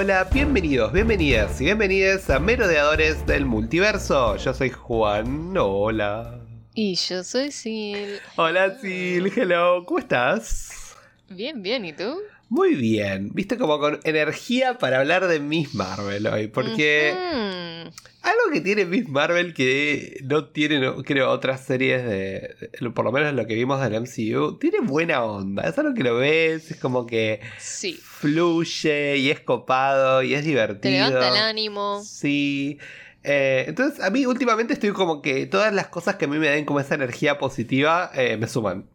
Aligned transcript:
Hola, 0.00 0.28
bienvenidos, 0.32 0.92
bienvenidas 0.92 1.60
y 1.60 1.64
bienvenidas 1.64 2.30
a 2.30 2.38
Merodeadores 2.38 3.26
del 3.26 3.44
Multiverso. 3.44 4.36
Yo 4.36 4.54
soy 4.54 4.70
Juan, 4.70 5.56
hola. 5.58 6.38
Y 6.72 6.94
yo 6.94 7.24
soy 7.24 7.50
Sil. 7.50 8.22
Hola 8.36 8.78
Sil, 8.78 9.26
hello, 9.34 9.84
¿cómo 9.84 9.98
estás? 9.98 10.94
Bien, 11.28 11.62
bien, 11.62 11.84
¿y 11.84 11.94
tú? 11.94 12.16
Muy 12.48 12.76
bien, 12.76 13.30
viste 13.34 13.58
como 13.58 13.80
con 13.80 13.98
energía 14.04 14.78
para 14.78 15.00
hablar 15.00 15.26
de 15.26 15.40
Miss 15.40 15.74
Marvel 15.74 16.28
hoy, 16.28 16.46
porque. 16.46 17.90
Algo 18.28 18.52
que 18.52 18.60
tiene 18.60 18.84
Miss 18.84 19.08
Marvel 19.08 19.52
que 19.54 20.20
no 20.24 20.46
tiene, 20.46 20.78
no, 20.78 21.02
creo, 21.02 21.30
otras 21.30 21.64
series 21.64 22.04
de, 22.04 22.54
de- 22.80 22.90
por 22.90 23.04
lo 23.04 23.12
menos 23.12 23.34
lo 23.34 23.46
que 23.46 23.54
vimos 23.54 23.80
del 23.80 23.94
MCU, 24.02 24.58
tiene 24.58 24.80
buena 24.80 25.24
onda, 25.24 25.62
es 25.68 25.76
algo 25.78 25.94
que 25.94 26.04
lo 26.04 26.16
ves, 26.16 26.70
es 26.70 26.76
como 26.78 27.06
que 27.06 27.40
Sí. 27.58 27.98
fluye 28.02 29.16
y 29.16 29.30
es 29.30 29.40
copado 29.40 30.22
y 30.22 30.34
es 30.34 30.42
Te 30.42 30.48
divertido. 30.48 30.92
levanta 31.08 31.28
el 31.28 31.36
ánimo. 31.36 32.02
Sí. 32.04 32.78
Eh, 33.24 33.64
entonces, 33.66 34.00
a 34.02 34.10
mí 34.10 34.24
últimamente 34.26 34.72
estoy 34.74 34.90
como 34.92 35.20
que 35.22 35.46
todas 35.46 35.72
las 35.74 35.88
cosas 35.88 36.16
que 36.16 36.26
a 36.26 36.28
mí 36.28 36.38
me 36.38 36.48
den 36.48 36.64
como 36.64 36.80
esa 36.80 36.94
energía 36.94 37.38
positiva 37.38 38.10
eh, 38.14 38.36
me 38.36 38.46
suman. 38.48 38.86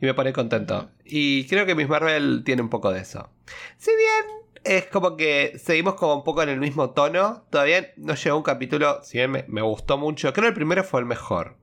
Y 0.00 0.06
me 0.06 0.14
pone 0.14 0.32
contento. 0.32 0.90
Y 1.04 1.46
creo 1.46 1.66
que 1.66 1.74
Miss 1.74 1.88
Marvel 1.88 2.42
tiene 2.44 2.62
un 2.62 2.68
poco 2.70 2.92
de 2.92 3.00
eso. 3.00 3.30
Si 3.78 3.90
bien 3.90 4.38
es 4.64 4.86
como 4.86 5.16
que 5.16 5.58
seguimos 5.62 5.94
como 5.94 6.14
un 6.16 6.24
poco 6.24 6.42
en 6.42 6.48
el 6.50 6.58
mismo 6.60 6.90
tono, 6.90 7.44
todavía 7.50 7.92
no 7.96 8.14
llegó 8.14 8.36
un 8.36 8.42
capítulo, 8.42 9.00
si 9.04 9.18
bien 9.18 9.30
me, 9.30 9.44
me 9.48 9.62
gustó 9.62 9.98
mucho, 9.98 10.32
creo 10.32 10.44
que 10.44 10.48
el 10.48 10.54
primero 10.54 10.84
fue 10.84 11.00
el 11.00 11.06
mejor. 11.06 11.56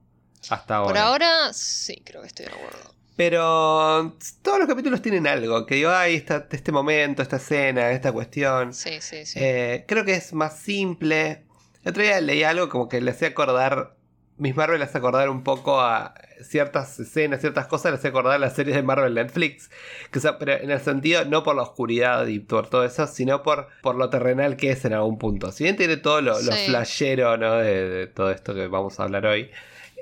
Hasta 0.50 0.76
ahora. 0.78 0.90
Por 0.90 0.98
ahora, 0.98 1.54
sí, 1.54 2.02
creo 2.06 2.22
que 2.22 2.28
estoy 2.28 2.46
de 2.46 2.52
acuerdo. 2.54 2.94
Pero 3.16 4.16
todos 4.42 4.60
los 4.60 4.68
capítulos 4.68 5.02
tienen 5.02 5.26
algo, 5.26 5.66
que 5.66 5.76
digo, 5.76 5.90
ay, 5.90 6.16
esta- 6.16 6.48
este 6.52 6.72
momento, 6.72 7.22
esta 7.22 7.38
escena, 7.38 7.92
esta 7.92 8.12
cuestión. 8.12 8.74
Sí, 8.74 9.00
sí, 9.02 9.26
sí. 9.26 9.40
Eh, 9.42 9.86
creo 9.88 10.04
que 10.06 10.14
es 10.14 10.34
más 10.34 10.60
simple. 10.60 11.46
El 11.84 11.90
otro 11.92 12.04
día 12.04 12.20
leí 12.22 12.44
algo 12.44 12.68
como 12.70 12.90
que 12.90 13.00
le 13.02 13.12
hacía 13.12 13.30
acordar. 13.30 13.95
Miss 14.38 14.56
Marvel 14.56 14.82
hace 14.82 14.98
acordar 14.98 15.30
un 15.30 15.44
poco 15.44 15.80
a 15.80 16.14
ciertas 16.42 17.00
escenas, 17.00 17.40
ciertas 17.40 17.68
cosas, 17.68 17.92
le 17.94 17.98
hacía 17.98 18.10
acordar 18.10 18.34
a 18.34 18.38
las 18.40 18.54
series 18.54 18.76
de 18.76 18.84
Marvel 18.84 19.14
Netflix. 19.14 19.70
Que, 20.12 20.20
sea, 20.20 20.38
pero 20.38 20.54
en 20.54 20.72
el 20.72 20.82
sentido, 20.82 21.24
no 21.26 21.44
por 21.44 21.56
la 21.56 21.62
oscuridad 21.62 22.28
y 22.28 22.40
por 22.40 22.68
todo 22.70 22.84
eso, 22.84 23.08
sino 23.08 23.44
por, 23.44 23.70
por 23.82 23.96
lo 23.96 24.10
terrenal 24.10 24.58
que 24.58 24.72
es 24.72 24.84
en 24.84 24.92
algún 24.94 25.18
punto. 25.18 25.52
Si 25.54 25.64
bien 25.64 25.78
tiene 25.78 25.96
todo 25.98 26.20
lo, 26.22 26.34
lo 26.42 26.52
Sí. 26.52 26.68
flashero 26.68 27.38
¿no? 27.38 27.54
de, 27.56 27.88
de 27.90 28.08
todo 28.08 28.32
esto 28.32 28.54
que 28.54 28.68
vamos 28.68 29.00
a 29.00 29.04
hablar 29.04 29.26
hoy. 29.26 29.50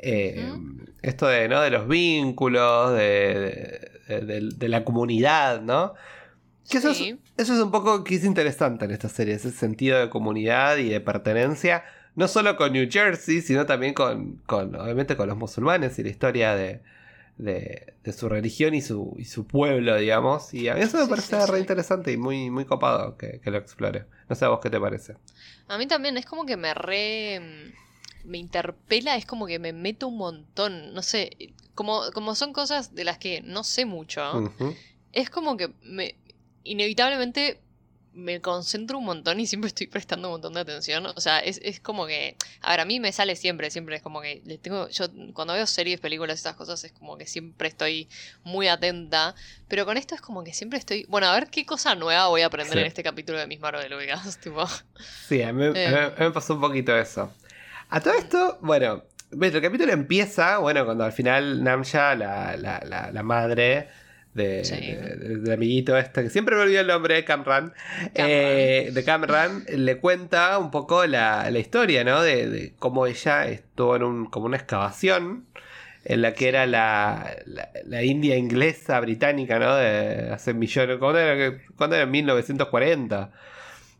eh, 0.01 0.51
Esto 1.03 1.27
de, 1.27 1.47
¿no? 1.47 1.61
de 1.61 1.69
los 1.69 1.87
vínculos, 1.87 2.91
de, 2.93 3.91
de- 4.07 4.67
la 4.69 4.83
comunidad, 4.83 5.61
¿no? 5.61 5.93
Que 6.69 6.77
eso, 6.79 6.93
Sí. 6.93 7.19
es, 7.37 7.43
eso 7.43 7.53
es 7.53 7.59
un 7.59 7.71
poco 7.71 8.03
que 8.03 8.15
es 8.15 8.23
interesante 8.25 8.85
en 8.85 8.91
esta 8.91 9.09
serie, 9.09 9.35
ese 9.35 9.51
sentido 9.51 9.99
de 9.99 10.09
comunidad 10.09 10.77
y 10.77 10.89
de 10.89 10.99
pertenencia, 11.01 11.83
no 12.15 12.27
solo 12.27 12.55
con 12.57 12.73
New 12.73 12.87
Jersey, 12.91 13.41
sino 13.41 13.65
también 13.65 13.93
con, 13.93 14.37
con 14.45 14.75
obviamente, 14.75 15.17
con 15.17 15.27
los 15.29 15.37
musulmanes 15.37 15.97
y 15.99 16.03
la 16.03 16.09
historia 16.09 16.55
de, 16.55 16.81
de, 17.37 17.95
de 18.03 18.13
su 18.13 18.29
religión 18.29 18.73
y 18.75 18.81
su, 18.81 19.15
y 19.19 19.25
su 19.25 19.47
pueblo, 19.47 19.95
digamos. 19.97 20.53
Y 20.53 20.67
a 20.69 20.75
mí 20.75 20.81
eso 20.81 20.97
me 20.99 21.07
Sí, 21.07 21.09
parece 21.09 21.35
sí, 21.39 21.45
re 21.47 21.59
sí. 21.59 21.59
interesante 21.59 22.11
y 22.11 22.17
muy, 22.17 22.49
muy 22.51 22.65
copado 22.65 23.17
que, 23.17 23.39
que 23.41 23.51
lo 23.51 23.57
explore. 23.57 24.05
No 24.29 24.35
sé 24.35 24.45
a 24.45 24.49
vos 24.49 24.59
qué 24.61 24.69
te 24.69 24.79
parece. 24.79 25.17
A 25.67 25.77
mí 25.77 25.87
también 25.87 26.17
es 26.17 26.25
como 26.25 26.45
que 26.45 26.57
me 26.57 26.73
re... 26.73 27.39
mm, 27.39 28.29
Me 28.29 28.37
interpela, 28.37 29.15
es 29.17 29.25
como 29.25 29.47
que 29.47 29.59
me 29.59 29.73
meto 29.73 30.07
un 30.07 30.17
montón. 30.17 30.93
No 30.93 31.01
sé, 31.01 31.53
como, 31.75 32.11
como 32.13 32.35
son 32.35 32.53
cosas 32.53 32.95
de 32.95 33.03
las 33.03 33.17
que 33.17 33.41
no 33.41 33.63
sé 33.63 33.85
mucho, 33.85 34.45
es 35.11 35.29
como 35.29 35.57
que 35.57 35.73
me 35.83 36.15
inevitablemente 36.63 37.62
me 38.13 38.41
concentro 38.41 38.97
un 38.99 39.05
montón 39.05 39.39
y 39.39 39.47
siempre 39.47 39.67
estoy 39.69 39.87
prestando 39.87 40.27
un 40.27 40.33
montón 40.33 40.53
de 40.53 40.59
atención. 40.61 41.05
O 41.05 41.19
sea, 41.19 41.39
es, 41.39 41.59
es 41.63 41.79
como 41.79 42.05
que. 42.05 42.35
A 42.61 42.71
ver, 42.71 42.79
a 42.81 42.85
mí 42.85 42.99
me 42.99 43.11
sale 43.11 43.35
siempre, 43.35 43.69
siempre 43.71 43.95
es 43.95 44.01
como 44.01 44.21
que 44.21 44.41
le 44.45 44.57
tengo. 44.57 44.87
Yo 44.89 45.05
cuando 45.33 45.53
veo 45.53 45.65
series, 45.67 45.99
películas, 45.99 46.37
estas 46.37 46.55
cosas, 46.55 46.83
es 46.83 46.91
como 46.91 47.17
que 47.17 47.25
siempre 47.25 47.67
estoy 47.67 48.07
muy 48.43 48.67
atenta. 48.67 49.35
Pero 49.67 49.85
con 49.85 49.97
esto 49.97 50.15
es 50.15 50.21
como 50.21 50.43
que 50.43 50.53
siempre 50.53 50.79
estoy. 50.79 51.05
Bueno, 51.09 51.27
a 51.27 51.33
ver 51.33 51.47
qué 51.49 51.65
cosa 51.65 51.95
nueva 51.95 52.27
voy 52.27 52.41
a 52.41 52.47
aprender 52.47 52.73
Sí. 52.73 52.79
en 52.79 52.85
este 52.85 53.03
capítulo 53.03 53.39
de 53.39 53.47
Miss 53.47 53.59
Marvel, 53.59 53.93
ubicas, 53.93 54.37
tipo. 54.41 54.65
Sí, 55.27 55.41
a 55.41 55.51
mí- 55.51 55.71
Eh. 55.75 55.87
a 55.87 56.09
mí 56.19 56.25
me 56.25 56.31
pasó 56.31 56.53
un 56.55 56.61
poquito 56.61 56.95
eso. 56.97 57.31
A 57.89 57.99
todo 58.01 58.13
esto, 58.13 58.57
bueno, 58.61 59.03
ves, 59.31 59.53
el 59.53 59.61
capítulo 59.61 59.91
empieza, 59.91 60.57
bueno, 60.59 60.85
cuando 60.85 61.03
al 61.03 61.11
final 61.11 61.63
Namja, 61.63 62.15
la, 62.15 62.55
la, 62.57 62.81
la, 62.85 63.11
la 63.11 63.23
madre 63.23 63.87
de, 64.33 64.63
Sí. 64.65 64.75
de- 64.75 65.37
de- 65.39 65.53
amiguito 65.53 65.97
este, 65.97 66.23
que 66.23 66.29
siempre 66.29 66.55
me 66.55 66.63
olvidó 66.63 66.81
el 66.81 66.87
nombre, 66.87 67.23
Camran, 67.25 67.73
eh, 68.15 68.89
de 68.93 69.03
Camran, 69.03 69.63
le 69.69 69.97
cuenta 69.99 70.57
un 70.57 70.71
poco 70.71 71.05
la, 71.05 71.49
la 71.51 71.59
historia, 71.59 72.03
¿no? 72.03 72.21
De, 72.21 72.49
de 72.49 72.73
cómo 72.79 73.05
ella 73.05 73.45
estuvo 73.47 73.95
en 73.95 74.03
un, 74.03 74.25
como 74.25 74.45
una 74.47 74.57
excavación 74.57 75.45
en 76.05 76.21
la 76.21 76.33
que 76.33 76.49
era 76.49 76.65
la, 76.65 77.33
la, 77.45 77.69
la 77.85 78.03
India 78.03 78.35
inglesa 78.35 78.99
británica, 78.99 79.57
¿no? 79.59 79.75
De 79.75 80.31
hace 80.31 80.53
millones, 80.53 80.97
¿cuándo 80.97 81.19
era? 81.19 81.57
¿Cuándo 81.77 81.95
era? 81.95 82.05
1940. 82.05 83.31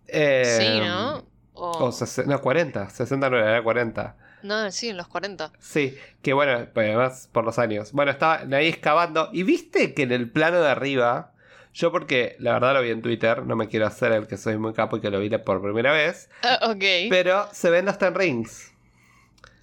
Eh, 0.08 0.58
sí, 0.60 0.80
¿no? 0.80 1.26
O- 1.54 1.92
no, 2.26 2.42
40. 2.42 2.90
60 2.90 3.30
no 3.30 3.38
era 3.38 3.62
40. 3.64 4.16
No, 4.44 4.70
sí, 4.72 4.90
en 4.90 4.98
los 4.98 5.08
40. 5.08 5.52
Sí, 5.60 5.98
que 6.22 6.34
bueno, 6.34 6.68
pues 6.74 6.88
además 6.88 7.30
por 7.32 7.46
los 7.46 7.58
años. 7.58 7.94
Bueno, 7.94 8.12
estaba 8.12 8.42
ahí 8.56 8.68
excavando. 8.68 9.30
Y 9.32 9.44
viste 9.44 9.94
que 9.94 10.04
en 10.04 10.12
el 10.12 10.30
plano 10.30 10.60
de 10.62 10.70
arriba, 10.70 11.32
yo 11.74 11.92
porque 11.92 12.36
la 12.40 12.54
verdad 12.54 12.74
lo 12.74 12.82
vi 12.82 12.92
en 12.92 13.02
Twitter, 13.02 13.46
no 13.46 13.56
me 13.56 13.70
quiero 13.70 13.88
hacer 13.88 14.12
el 14.12 14.28
que 14.28 14.38
soy 14.38 14.58
muy 14.58 14.74
capo 14.74 14.98
y 14.98 15.02
que 15.02 15.10
lo 15.10 15.20
vi 15.20 15.30
por 15.30 15.62
primera 15.62 15.94
vez. 15.94 16.30
Ah, 16.44 16.60
ok. 16.70 17.10
Pero 17.10 17.48
se 17.54 17.70
ven 17.70 17.86
los 17.86 17.98
Ten 17.98 18.14
Rings. 18.14 18.72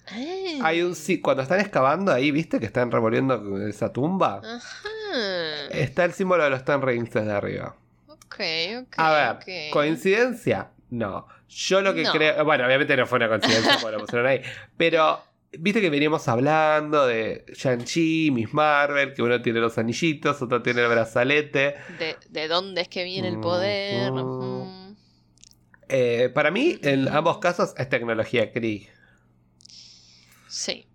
Ah. 0.07 0.15
Hay 0.63 0.81
un 0.81 0.95
sí, 0.95 1.21
cuando 1.21 1.43
están 1.43 1.59
excavando 1.59 2.11
ahí, 2.11 2.31
viste 2.31 2.59
que 2.59 2.65
están 2.65 2.91
revolviendo 2.91 3.65
esa 3.67 3.93
tumba. 3.93 4.41
Ajá. 4.43 4.89
Está 5.71 6.05
el 6.05 6.13
símbolo 6.13 6.43
de 6.43 6.49
los 6.49 6.65
Ten 6.65 6.81
Rings 6.81 7.11
desde 7.11 7.31
arriba. 7.31 7.75
Ok, 8.07 8.39
ok. 8.81 8.93
A 8.97 9.37
ver. 9.45 9.69
¿coincidencia? 9.71 10.69
No. 10.91 11.25
Yo 11.49 11.81
lo 11.81 11.93
que 11.93 12.03
No. 12.03 12.11
creo. 12.11 12.45
Bueno, 12.45 12.65
obviamente 12.65 12.95
no 12.95 13.05
fue 13.07 13.17
una 13.17 13.27
coincidencia 13.29 13.89
lo 13.91 13.99
pusieron 13.99 14.27
ahí. 14.27 14.41
Pero, 14.77 15.19
viste 15.57 15.81
que 15.81 15.89
veníamos 15.89 16.27
hablando 16.27 17.07
de 17.07 17.45
Shang-Chi, 17.55 18.29
Miss 18.31 18.53
Marvel, 18.53 19.13
que 19.13 19.21
uno 19.23 19.41
tiene 19.41 19.59
los 19.59 19.77
anillitos, 19.77 20.41
otro 20.41 20.61
tiene 20.61 20.81
el 20.83 20.89
brazalete. 20.89 21.75
de, 21.97 22.15
de 22.29 22.47
dónde 22.47 22.81
es 22.81 22.87
que 22.89 23.03
viene 23.03 23.29
el 23.29 23.39
poder. 23.39 24.11
Eh, 25.89 26.29
para 26.33 26.51
mí, 26.51 26.77
en 26.83 27.07
ambos 27.09 27.39
casos, 27.39 27.73
es 27.77 27.89
tecnología 27.89 28.51
Kree. 28.51 28.89
Sí. 30.47 30.85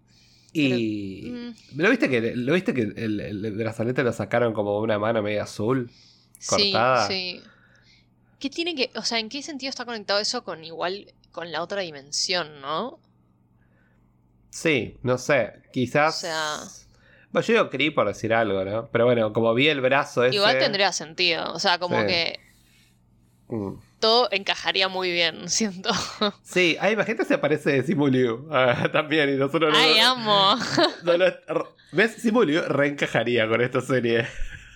Y. 0.53 1.31
Mm, 1.31 1.81
¿Lo 1.81 1.91
viste 1.91 2.09
que, 2.09 2.35
¿lo 2.35 2.55
viste 2.55 2.73
que 2.73 2.83
el, 2.83 3.21
el 3.21 3.53
brazalete 3.53 4.03
lo 4.03 4.13
sacaron 4.13 4.53
como 4.55 4.79
una 4.79 4.99
mano 4.99 5.23
media 5.23 5.43
azul? 5.43 5.91
sí, 6.39 6.71
Cortada. 6.73 7.07
sí. 7.09 7.43
¿Qué 8.47 8.51
tiene 8.51 8.77
que, 8.77 8.93
o 8.97 9.03
sea, 9.03 9.19
en 9.19 9.29
qué 9.29 9.43
sentido 9.43 9.71
está 9.71 9.85
conectado 9.85 10.21
eso 10.21 10.45
con 10.45 10.63
igual, 10.63 11.13
con 11.33 11.51
la 11.51 11.63
otra 11.63 11.81
dimensión, 11.81 12.61
no? 12.61 13.01
Sí, 14.51 14.97
no 15.03 15.19
sé. 15.19 15.55
Quizás. 15.73 16.19
O 16.19 16.21
sea- 16.21 16.59
Bueno, 17.33 17.45
yo 17.45 17.55
digo 17.55 17.71
Kree 17.71 17.91
por 17.91 18.07
decir 18.07 18.33
algo, 18.33 18.65
¿no? 18.65 18.87
Pero 18.93 19.05
bueno, 19.05 19.33
como 19.33 19.53
vi 19.53 19.67
el 19.67 19.81
brazo 19.81 20.25
ese. 20.25 20.37
Igual 20.37 20.61
tendría 20.61 20.93
sentido, 20.93 21.53
o 21.55 21.59
sea, 21.59 21.81
como 21.81 22.01
Sí. 22.03 22.07
que 22.07 22.41
Mm. 23.49 23.81
todo 23.99 24.29
encajaría 24.31 24.87
muy 24.87 25.11
bien, 25.11 25.49
siento. 25.51 25.91
Sí, 26.45 26.77
ay, 26.81 26.93
imagínate 26.93 27.25
si 27.25 27.35
aparece 27.35 27.83
Simu 27.83 28.07
Liu 28.07 28.47
ah, 28.53 28.89
también 28.93 29.29
y 29.29 29.33
nosotros 29.33 29.73
no, 29.73 29.77
Ay, 29.77 29.99
amo. 29.99 30.55
no 31.03 31.67
¿Ves? 31.91 32.13
Simu 32.15 32.45
Liu 32.45 32.63
reencajaría 32.63 33.49
con 33.49 33.61
esta 33.61 33.81
serie. 33.81 34.29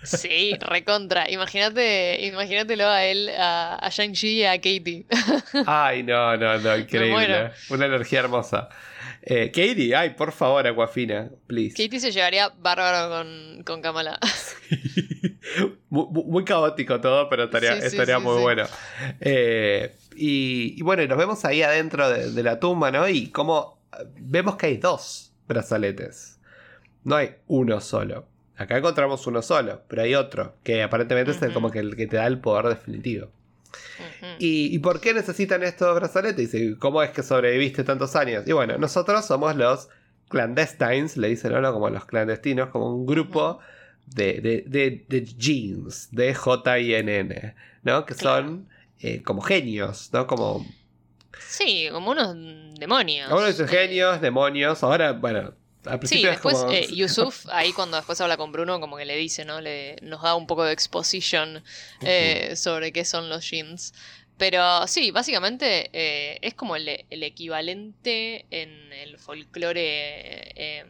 Sí, 0.03 0.57
recontra. 0.61 1.31
Imagínate, 1.31 2.25
imagínatelo 2.27 2.87
a 2.89 3.05
él, 3.05 3.29
a, 3.39 3.75
a 3.77 3.89
Shang-Chi 3.91 4.29
y 4.41 4.45
a 4.45 4.53
Katie. 4.57 5.05
Ay, 5.67 6.03
no, 6.03 6.37
no, 6.37 6.59
no, 6.59 6.77
increíble. 6.79 7.11
muero. 7.13 7.51
Una 7.71 7.87
energía 7.87 8.21
hermosa. 8.21 8.69
Eh, 9.23 9.49
Katie, 9.55 9.95
ay, 9.95 10.11
por 10.11 10.33
favor, 10.33 10.67
Aquafina, 10.67 11.31
please. 11.47 11.75
Katie 11.77 12.01
se 12.01 12.11
llevaría 12.11 12.49
bárbaro 12.49 13.11
con, 13.11 13.63
con 13.65 13.83
Kamala. 13.83 14.19
muy, 15.91 16.07
muy- 16.11 16.25
muy 16.25 16.45
caótico 16.45 17.01
todo, 17.01 17.29
pero 17.29 17.45
estaría, 17.45 17.75
Sí, 17.75 17.81
sí, 17.81 17.87
estaría 17.89 18.19
muy 18.19 18.37
sí. 18.37 18.43
bueno. 18.43 18.65
Eh, 19.21 19.95
y, 20.17 20.75
y 20.79 20.83
bueno, 20.83 21.07
nos 21.07 21.19
vemos 21.19 21.45
ahí 21.45 21.63
adentro 21.63 22.09
de, 22.09 22.31
de 22.33 22.43
la 22.43 22.59
tumba, 22.61 22.91
¿no? 22.91 23.09
Y 23.09 23.29
como 23.31 23.79
vemos 24.19 24.57
que 24.57 24.67
hay 24.67 24.77
dos 24.79 25.33
brazaletes. 25.47 26.39
No 27.05 27.17
hay 27.17 27.35
uno 27.47 27.81
solo. 27.81 28.27
Acá 28.61 28.77
encontramos 28.77 29.27
uno 29.27 29.41
solo, 29.41 29.81
pero 29.89 30.03
hay 30.03 30.15
otro, 30.15 30.55
que 30.63 30.83
aparentemente 30.83 31.31
es 31.31 31.53
como 31.55 31.71
que 31.71 31.79
el 31.79 31.97
que 31.97 32.07
te 32.07 32.17
da 32.17 32.27
el 32.27 32.41
poder 32.41 32.67
definitivo. 32.67 33.29
¿Y, 34.39 34.75
y 34.75 34.79
por 34.81 35.01
qué 35.01 35.15
necesitan 35.15 35.63
estos 35.63 35.95
brazaletes? 35.95 36.37
Dice, 36.53 36.77
¿cómo 36.79 37.03
es 37.03 37.09
que 37.11 37.23
sobreviviste 37.23 37.85
tantos 37.85 38.17
años? 38.17 38.47
Y 38.47 38.53
bueno, 38.53 38.77
nosotros 38.77 39.25
somos 39.25 39.57
los 39.57 39.89
clandestines, 40.29 41.17
le 41.17 41.29
dicen 41.29 41.55
ahora 41.55 41.73
como 41.73 41.89
los 41.89 42.05
clandestinos, 42.05 42.69
como 42.69 42.95
un 42.95 43.07
grupo 43.07 43.61
de, 44.07 44.41
de, 44.43 44.65
de, 44.67 45.07
de 45.09 45.25
jeans, 45.25 46.09
de 46.13 46.35
J-I-N-N, 46.35 47.55
¿no? 47.83 48.05
Que 48.05 48.15
Claro. 48.15 48.47
son 48.47 48.69
eh, 49.01 49.23
como 49.23 49.41
genios, 49.41 50.11
¿no? 50.13 50.27
Como... 50.27 50.67
Sí, 51.49 51.89
como 51.91 52.11
unos 52.11 52.37
demonios. 52.79 53.31
Ahora 53.31 53.47
dicen 53.47 53.65
Eh, 53.67 53.69
genios, 53.69 54.21
demonios, 54.21 54.83
ahora, 54.83 55.13
bueno, 55.13 55.55
al 55.85 56.07
Sí, 56.07 56.23
es 56.25 56.31
después 56.31 56.57
como... 56.59 56.71
eh, 56.73 56.89
Yusuf, 56.95 57.47
ahí 57.51 57.73
cuando 57.73 57.97
después 57.97 58.21
habla 58.21 58.37
con 58.37 58.53
Bruno, 58.53 58.81
como 58.81 58.97
que 58.97 59.05
le 59.05 59.17
dice, 59.17 59.45
¿no? 59.45 59.61
Le, 59.61 59.97
nos 60.03 60.23
da 60.23 60.35
un 60.35 60.47
poco 60.47 60.65
de 60.65 60.73
exposition 60.73 61.63
eh, 62.03 62.55
sobre 62.57 62.93
qué 62.93 63.05
son 63.05 63.29
los 63.29 63.49
jeans. 63.49 63.95
Pero 64.37 64.87
sí, 64.87 65.11
básicamente 65.11 65.91
eh, 65.93 66.39
es 66.43 66.55
como 66.55 66.75
el, 66.77 67.05
el 67.11 67.23
equivalente 67.23 68.47
en 68.51 68.93
el 68.93 69.19
folclore 69.19 69.81
eh, 70.57 70.85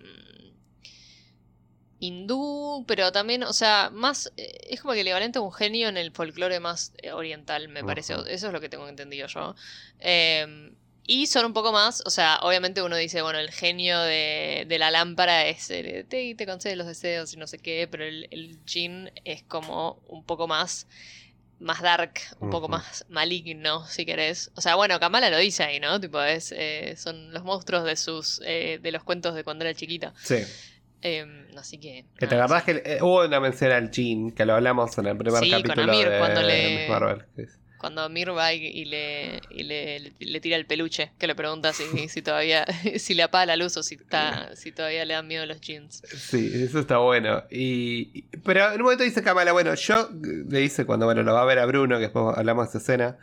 hindú, 1.99 2.85
pero 2.87 3.11
también, 3.13 3.43
o 3.43 3.53
sea, 3.53 3.91
más 3.93 4.33
es 4.37 4.81
como 4.81 4.95
que 4.95 5.01
el 5.01 5.07
equivalente 5.09 5.39
a 5.39 5.43
un 5.43 5.53
genio 5.53 5.89
en 5.89 5.97
el 5.97 6.13
folclore 6.13 6.61
más 6.61 6.93
oriental, 7.13 7.69
me 7.69 7.83
parece. 7.85 8.15
Eso 8.29 8.47
es 8.47 8.53
lo 8.53 8.61
que 8.61 8.69
tengo 8.69 8.89
entendido 8.89 9.27
yo. 9.27 9.55
Y 11.13 11.27
son 11.27 11.45
un 11.45 11.53
poco 11.53 11.73
más, 11.73 12.05
o 12.07 12.11
sea, 12.11 12.39
obviamente 12.43 12.83
uno 12.83 12.95
dice, 12.95 13.21
bueno, 13.21 13.41
el 13.41 13.51
genio 13.51 13.99
de, 14.01 14.65
de 14.69 14.79
la 14.79 14.93
lámpara 14.93 15.45
es 15.49 15.69
el, 15.71 16.07
te, 16.07 16.37
te 16.37 16.47
concede 16.47 16.77
los 16.77 16.87
deseos 16.87 17.35
y 17.35 17.37
no 17.37 17.49
sé 17.49 17.59
qué, 17.59 17.89
pero 17.91 18.05
el, 18.05 18.29
el 18.31 18.61
jin 18.65 19.11
es 19.25 19.43
como 19.43 20.01
un 20.07 20.23
poco 20.25 20.47
más, 20.47 20.87
más 21.59 21.83
dark, 21.83 22.13
un 22.39 22.51
poco 22.51 22.69
más 22.69 23.07
maligno, 23.09 23.85
si 23.89 24.07
querés. 24.07 24.53
O 24.55 24.61
sea, 24.61 24.77
bueno, 24.77 25.01
Kamala 25.01 25.31
lo 25.31 25.39
dice 25.39 25.65
ahí, 25.65 25.81
¿no? 25.81 26.01
Tipo, 26.01 26.23
es, 26.23 26.55
eh, 26.57 26.95
son 26.97 27.33
los 27.33 27.43
monstruos 27.43 27.83
de 27.83 27.97
sus, 27.97 28.41
eh, 28.45 28.79
de 28.81 28.93
los 28.93 29.03
cuentos 29.03 29.35
de 29.35 29.43
cuando 29.43 29.65
era 29.65 29.75
chiquita. 29.75 30.15
Sí. 30.23 30.37
Eh, 31.03 31.27
así 31.57 31.79
que... 31.79 32.05
Que 32.21 32.29
te 32.29 32.37
acordás 32.37 32.63
que 32.63 32.83
eh, 32.85 32.99
hubo 33.03 33.25
una 33.25 33.41
mención 33.41 33.73
al 33.73 33.91
Jin, 33.91 34.31
que 34.31 34.45
lo 34.45 34.55
hablamos 34.55 34.97
en 34.97 35.07
el 35.09 35.17
primer 35.19 35.43
Sí, 35.43 35.51
con 35.51 35.63
capítulo 35.63 35.93
Amir, 35.93 36.09
de, 36.09 36.19
cuando 36.19 36.43
le- 36.43 36.89
Marvel. 36.89 37.27
Cuando 37.81 38.07
Mir 38.11 38.37
va 38.37 38.53
y, 38.53 38.63
y 38.67 38.85
le, 38.85 39.41
y 39.49 39.63
le, 39.63 40.13
le 40.19 40.41
tira 40.41 40.57
el 40.57 40.67
peluche, 40.67 41.13
que 41.19 41.27
le 41.27 41.35
pregunta 41.35 41.73
si, 41.73 42.09
si 42.11 42.21
todavía, 42.21 42.67
si 42.99 43.15
le 43.15 43.23
apaga 43.23 43.47
la 43.47 43.57
luz 43.57 43.75
o 43.79 43.83
si 43.83 43.95
está, 43.95 44.55
si 44.55 44.71
todavía 44.71 45.05
le 45.07 45.15
dan 45.15 45.27
miedo 45.27 45.47
los 45.47 45.63
jeans. 45.63 46.03
Sí, 46.15 46.51
eso 46.55 46.81
está 46.81 46.99
bueno. 46.99 47.43
Y, 47.51 48.23
pero 48.45 48.67
en 48.67 48.77
un 48.77 48.83
momento 48.83 49.03
dice 49.03 49.23
Kamala, 49.23 49.53
bueno, 49.53 49.75
yo 49.75 50.11
le 50.13 50.59
dice 50.59 50.85
cuando 50.85 51.07
bueno, 51.07 51.23
lo 51.23 51.33
va 51.33 51.41
a 51.41 51.47
ver 51.47 51.59
a 51.59 51.65
Bruno, 51.65 51.97
que 51.97 52.03
después 52.03 52.37
hablamos 52.37 52.67
de 52.67 52.69
esa 52.69 52.79
escena. 52.79 53.19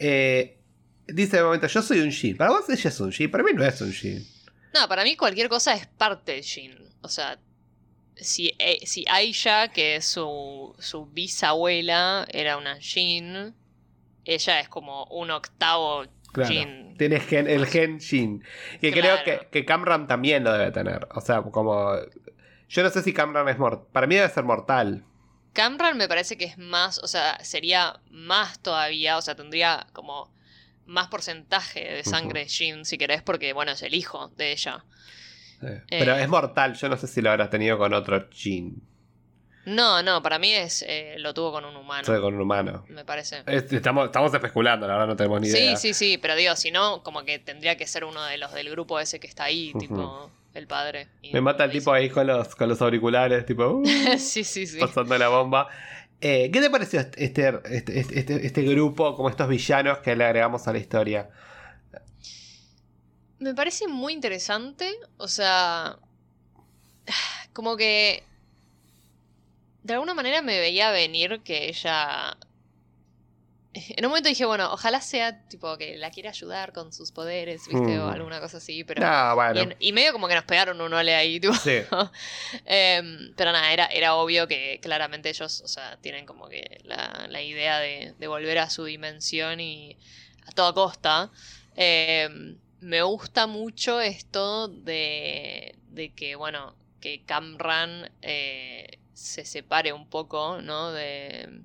eh, 0.00 0.58
dice 1.06 1.36
de 1.36 1.44
momento, 1.44 1.68
yo 1.68 1.80
soy 1.80 2.00
un 2.00 2.10
Jin. 2.10 2.36
Para 2.36 2.50
vos 2.50 2.68
ella 2.68 2.88
es 2.90 3.00
un 3.00 3.12
Jin, 3.12 3.30
para 3.30 3.44
mí 3.44 3.52
no 3.54 3.64
es 3.64 3.80
un 3.80 3.92
Jin. 3.92 4.26
No, 4.74 4.88
para 4.88 5.04
mí 5.04 5.16
cualquier 5.16 5.48
cosa 5.48 5.74
es 5.74 5.86
parte 5.86 6.32
del 6.32 6.42
Jin. 6.42 6.74
O 7.02 7.08
sea, 7.08 7.38
si, 8.16 8.52
eh, 8.58 8.80
si 8.84 9.04
Aisha, 9.08 9.68
que 9.68 9.96
es 9.96 10.06
su, 10.06 10.74
su 10.80 11.06
bisabuela, 11.06 12.26
era 12.32 12.56
una 12.56 12.80
Jin, 12.80 13.54
ella 14.24 14.60
es 14.60 14.68
como 14.68 15.04
un 15.04 15.30
octavo 15.30 16.04
Claro. 16.32 16.48
Jin. 16.50 16.96
Tiene 16.96 17.20
gen- 17.20 17.48
el 17.48 17.66
gen 17.66 18.00
Jin. 18.00 18.42
Que 18.80 18.90
creo 18.90 19.22
Claro. 19.22 19.40
que, 19.42 19.48
que 19.50 19.64
Camran 19.66 20.06
también 20.06 20.44
lo 20.44 20.52
debe 20.52 20.70
tener. 20.72 21.06
O 21.14 21.20
sea, 21.20 21.42
como. 21.42 21.92
Yo 22.68 22.82
no 22.82 22.88
sé 22.88 23.02
si 23.02 23.12
Camran 23.12 23.48
es 23.50 23.58
mortal. 23.58 23.86
Para 23.92 24.06
mí 24.06 24.14
debe 24.14 24.28
ser 24.30 24.44
mortal. 24.44 25.04
Camran 25.52 25.98
me 25.98 26.08
parece 26.08 26.38
que 26.38 26.46
es 26.46 26.56
más, 26.56 26.98
o 27.00 27.06
sea, 27.06 27.38
sería 27.44 28.00
más 28.10 28.58
todavía, 28.60 29.18
o 29.18 29.22
sea, 29.22 29.34
tendría 29.34 29.86
como 29.92 30.32
más 30.86 31.08
porcentaje 31.08 31.80
de 31.96 32.04
sangre 32.04 32.46
Jin, 32.48 32.86
si 32.86 32.96
querés, 32.96 33.20
porque, 33.22 33.52
bueno, 33.52 33.72
es 33.72 33.82
el 33.82 33.94
hijo 33.94 34.28
de 34.38 34.52
ella. 34.52 34.84
Eh, 35.62 35.82
Pero 35.90 36.16
Eh. 36.16 36.22
es 36.22 36.28
mortal. 36.30 36.74
Yo 36.74 36.88
no 36.88 36.96
sé 36.96 37.06
si 37.06 37.20
lo 37.20 37.30
habrás 37.30 37.50
tenido 37.50 37.76
con 37.76 37.92
otro 37.92 38.26
Jin. 38.30 38.82
No, 39.64 40.02
no, 40.02 40.22
para 40.22 40.38
mí 40.40 40.52
es 40.52 40.84
eh, 40.88 41.14
lo 41.18 41.32
tuvo 41.34 41.52
con 41.52 41.64
un 41.64 41.76
humano, 41.76 42.04
sea, 42.04 42.20
con 42.20 42.34
un 42.34 42.40
humano. 42.40 42.84
me 42.88 43.04
parece. 43.04 43.44
Es- 43.46 43.72
Estamos, 43.72 44.06
estamos 44.06 44.34
especulando, 44.34 44.86
la 44.88 44.94
verdad 44.94 45.06
no 45.08 45.16
tenemos 45.16 45.40
ni 45.40 45.48
Sí, 45.48 45.58
idea. 45.58 45.76
sí, 45.76 45.94
sí, 45.94 46.18
pero 46.18 46.34
digo, 46.34 46.56
si 46.56 46.70
no, 46.72 47.02
como 47.04 47.22
que 47.24 47.38
tendría 47.38 47.76
que 47.76 47.86
ser 47.86 48.04
uno 48.04 48.24
de 48.24 48.38
los 48.38 48.52
del 48.52 48.70
grupo 48.70 48.98
ese 48.98 49.20
que 49.20 49.28
está 49.28 49.44
ahí, 49.44 49.72
tipo 49.78 50.30
el 50.54 50.66
padre. 50.66 51.06
Y 51.22 51.32
Me 51.32 51.40
mata 51.40 51.64
el 51.64 51.70
tipo 51.70 51.92
ahí 51.92 52.10
con 52.10 52.26
los, 52.26 52.54
con 52.56 52.68
los 52.68 52.82
auriculares, 52.82 53.46
tipo, 53.46 53.66
uh, 53.68 53.84
sí, 54.18 54.42
sí, 54.44 54.66
sí. 54.66 54.78
pasando 54.80 55.16
la 55.16 55.28
bomba. 55.28 55.68
Eh, 56.20 56.50
¿Qué 56.52 56.60
te 56.60 56.68
pareció 56.70 57.00
este, 57.00 57.22
este, 57.64 57.98
este, 58.00 58.18
este- 58.18 58.46
este 58.46 58.62
grupo, 58.62 59.14
como 59.16 59.28
estos 59.28 59.48
villanos 59.48 59.98
que 59.98 60.14
le 60.16 60.24
agregamos 60.24 60.66
a 60.68 60.72
la 60.72 60.78
historia? 60.78 61.30
Me 63.38 63.54
parece 63.54 63.88
muy 63.88 64.12
interesante, 64.12 64.92
o 65.16 65.26
sea, 65.28 65.98
como 67.52 67.76
que 67.76 68.22
de 69.82 69.94
alguna 69.94 70.14
manera 70.14 70.42
me 70.42 70.58
veía 70.60 70.90
venir 70.90 71.40
que 71.44 71.68
ella... 71.68 72.36
En 73.74 74.04
un 74.04 74.10
momento 74.10 74.28
dije, 74.28 74.44
bueno, 74.44 74.70
ojalá 74.70 75.00
sea 75.00 75.48
tipo 75.48 75.78
que 75.78 75.96
la 75.96 76.10
quiera 76.10 76.28
ayudar 76.28 76.74
con 76.74 76.92
sus 76.92 77.10
poderes, 77.10 77.66
¿viste? 77.68 77.98
O 78.00 78.06
Mm. 78.06 78.10
alguna 78.10 78.38
cosa 78.38 78.58
así, 78.58 78.84
pero... 78.84 79.00
Y, 79.02 79.34
bueno. 79.34 79.60
en- 79.60 79.76
y 79.80 79.92
medio 79.94 80.12
como 80.12 80.28
que 80.28 80.34
nos 80.34 80.44
pegaron 80.44 80.78
un 80.82 80.92
ole 80.92 81.14
ahí, 81.14 81.40
tipo... 81.40 81.54
Sí. 81.54 81.78
Em, 82.66 83.32
pero 83.34 83.50
nada, 83.50 83.72
era, 83.72 83.86
era 83.86 84.14
obvio 84.16 84.46
que 84.46 84.78
claramente 84.82 85.30
ellos, 85.30 85.62
o 85.62 85.68
sea, 85.68 85.96
tienen 86.02 86.26
como 86.26 86.48
que 86.50 86.82
la, 86.84 87.26
la 87.30 87.40
idea 87.40 87.78
de, 87.78 88.12
de 88.18 88.26
volver 88.28 88.58
a 88.58 88.68
su 88.68 88.84
dimensión 88.84 89.58
y 89.58 89.96
a 90.46 90.52
toda 90.52 90.74
costa. 90.74 91.30
Em, 91.74 92.58
me 92.80 93.00
gusta 93.00 93.46
mucho 93.46 94.02
esto 94.02 94.68
de, 94.68 95.76
de 95.88 96.10
que, 96.12 96.34
bueno, 96.36 96.76
que 97.00 97.22
Camran 97.24 98.10
eh, 98.20 98.98
se 99.14 99.44
separe 99.44 99.92
un 99.92 100.08
poco, 100.08 100.60
¿no? 100.62 100.92
De, 100.92 101.62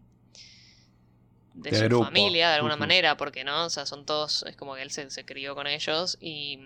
de 1.53 1.73
su 1.73 1.89
grupo. 1.89 2.05
familia, 2.05 2.49
de 2.49 2.55
alguna 2.55 2.75
manera, 2.75 3.17
porque, 3.17 3.43
¿no? 3.43 3.65
O 3.65 3.69
sea, 3.69 3.85
son 3.85 4.05
todos, 4.05 4.43
es 4.43 4.55
como 4.55 4.75
que 4.75 4.83
él 4.83 4.91
se, 4.91 5.09
se 5.09 5.25
crió 5.25 5.55
con 5.55 5.65
ellos 5.67 6.17
y, 6.21 6.59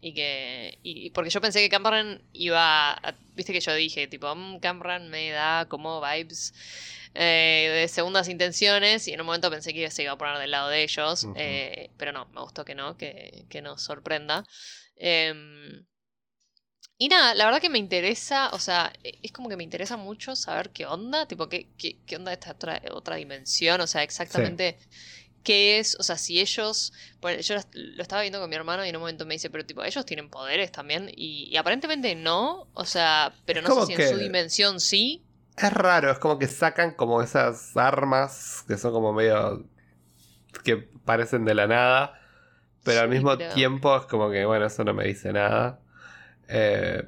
y 0.00 0.12
que... 0.14 0.78
Y, 0.82 1.10
porque 1.10 1.30
yo 1.30 1.40
pensé 1.40 1.60
que 1.60 1.70
Camran 1.70 2.22
iba... 2.32 2.92
a- 2.92 3.14
Viste 3.34 3.52
que 3.52 3.60
yo 3.60 3.74
dije, 3.74 4.06
tipo, 4.08 4.34
"Mm, 4.34 4.58
Camran 4.60 5.08
me 5.10 5.30
da 5.30 5.66
como 5.68 6.00
vibes 6.02 6.54
eh, 7.14 7.70
de 7.82 7.88
segundas 7.88 8.28
intenciones 8.28 9.08
y 9.08 9.12
en 9.12 9.20
un 9.20 9.26
momento 9.26 9.50
pensé 9.50 9.72
que 9.72 9.90
se 9.90 10.02
iba 10.02 10.12
a 10.12 10.18
poner 10.18 10.38
del 10.38 10.50
lado 10.50 10.68
de 10.68 10.82
ellos, 10.82 11.28
eh, 11.34 11.90
pero 11.96 12.12
no, 12.12 12.26
me 12.32 12.40
gustó 12.42 12.64
que 12.64 12.74
no, 12.74 12.96
que, 12.98 13.46
que 13.48 13.62
nos 13.62 13.82
sorprenda. 13.82 14.44
Em, 14.96 15.84
y 16.98 17.08
nada, 17.08 17.34
la 17.34 17.44
verdad 17.44 17.60
que 17.60 17.68
me 17.70 17.78
interesa, 17.78 18.50
o 18.52 18.58
sea, 18.58 18.92
e- 19.04 19.18
es 19.22 19.32
como 19.32 19.48
que 19.48 19.56
me 19.56 19.64
interesa 19.64 19.96
mucho 19.96 20.34
saber 20.36 20.70
qué 20.70 20.86
onda, 20.86 21.26
tipo, 21.26 21.48
qué, 21.48 21.68
qué, 21.78 21.98
qué 22.06 22.16
onda 22.16 22.32
esta 22.32 22.52
otra, 22.52 22.80
otra 22.92 23.16
dimensión, 23.16 23.80
o 23.80 23.86
sea, 23.86 24.02
exactamente 24.02 24.78
qué 25.42 25.78
es, 25.78 25.96
o 26.00 26.02
sea, 26.02 26.16
si 26.18 26.40
ellos, 26.40 26.92
bueno, 27.20 27.40
yo 27.40 27.54
lo 27.72 28.02
estaba 28.02 28.22
viendo 28.22 28.40
con 28.40 28.50
mi 28.50 28.56
hermano 28.56 28.84
y 28.84 28.88
en 28.88 28.96
un 28.96 29.00
momento 29.02 29.26
me 29.26 29.34
dice, 29.34 29.48
pero 29.50 29.64
tipo, 29.64 29.84
ellos 29.84 30.04
tienen 30.06 30.28
poderes 30.30 30.72
también, 30.72 31.10
y, 31.14 31.48
y 31.50 31.56
aparentemente 31.56 32.14
no, 32.14 32.68
o 32.74 32.84
sea, 32.84 33.32
pero 33.44 33.62
no 33.62 33.84
sé 33.86 33.94
si 33.94 34.02
en 34.02 34.08
su 34.08 34.18
dimensión 34.18 34.80
sí. 34.80 35.22
Es 35.56 35.72
raro, 35.72 36.10
es 36.10 36.18
como 36.18 36.38
que 36.38 36.48
sacan 36.48 36.92
como 36.94 37.22
esas 37.22 37.76
armas 37.76 38.64
que 38.66 38.76
son 38.76 38.92
como 38.92 39.12
medio. 39.12 39.64
que 40.64 40.76
parecen 40.76 41.44
de 41.44 41.54
la 41.54 41.66
nada. 41.66 42.20
Pero 42.84 43.00
al 43.00 43.08
mismo 43.08 43.36
pero- 43.36 43.52
tiempo 43.54 43.96
es 43.96 44.04
como 44.06 44.30
que, 44.30 44.44
bueno, 44.44 44.66
eso 44.66 44.84
no 44.84 44.94
me 44.94 45.04
dice 45.04 45.32
nada. 45.32 45.80
Eh, 46.48 47.02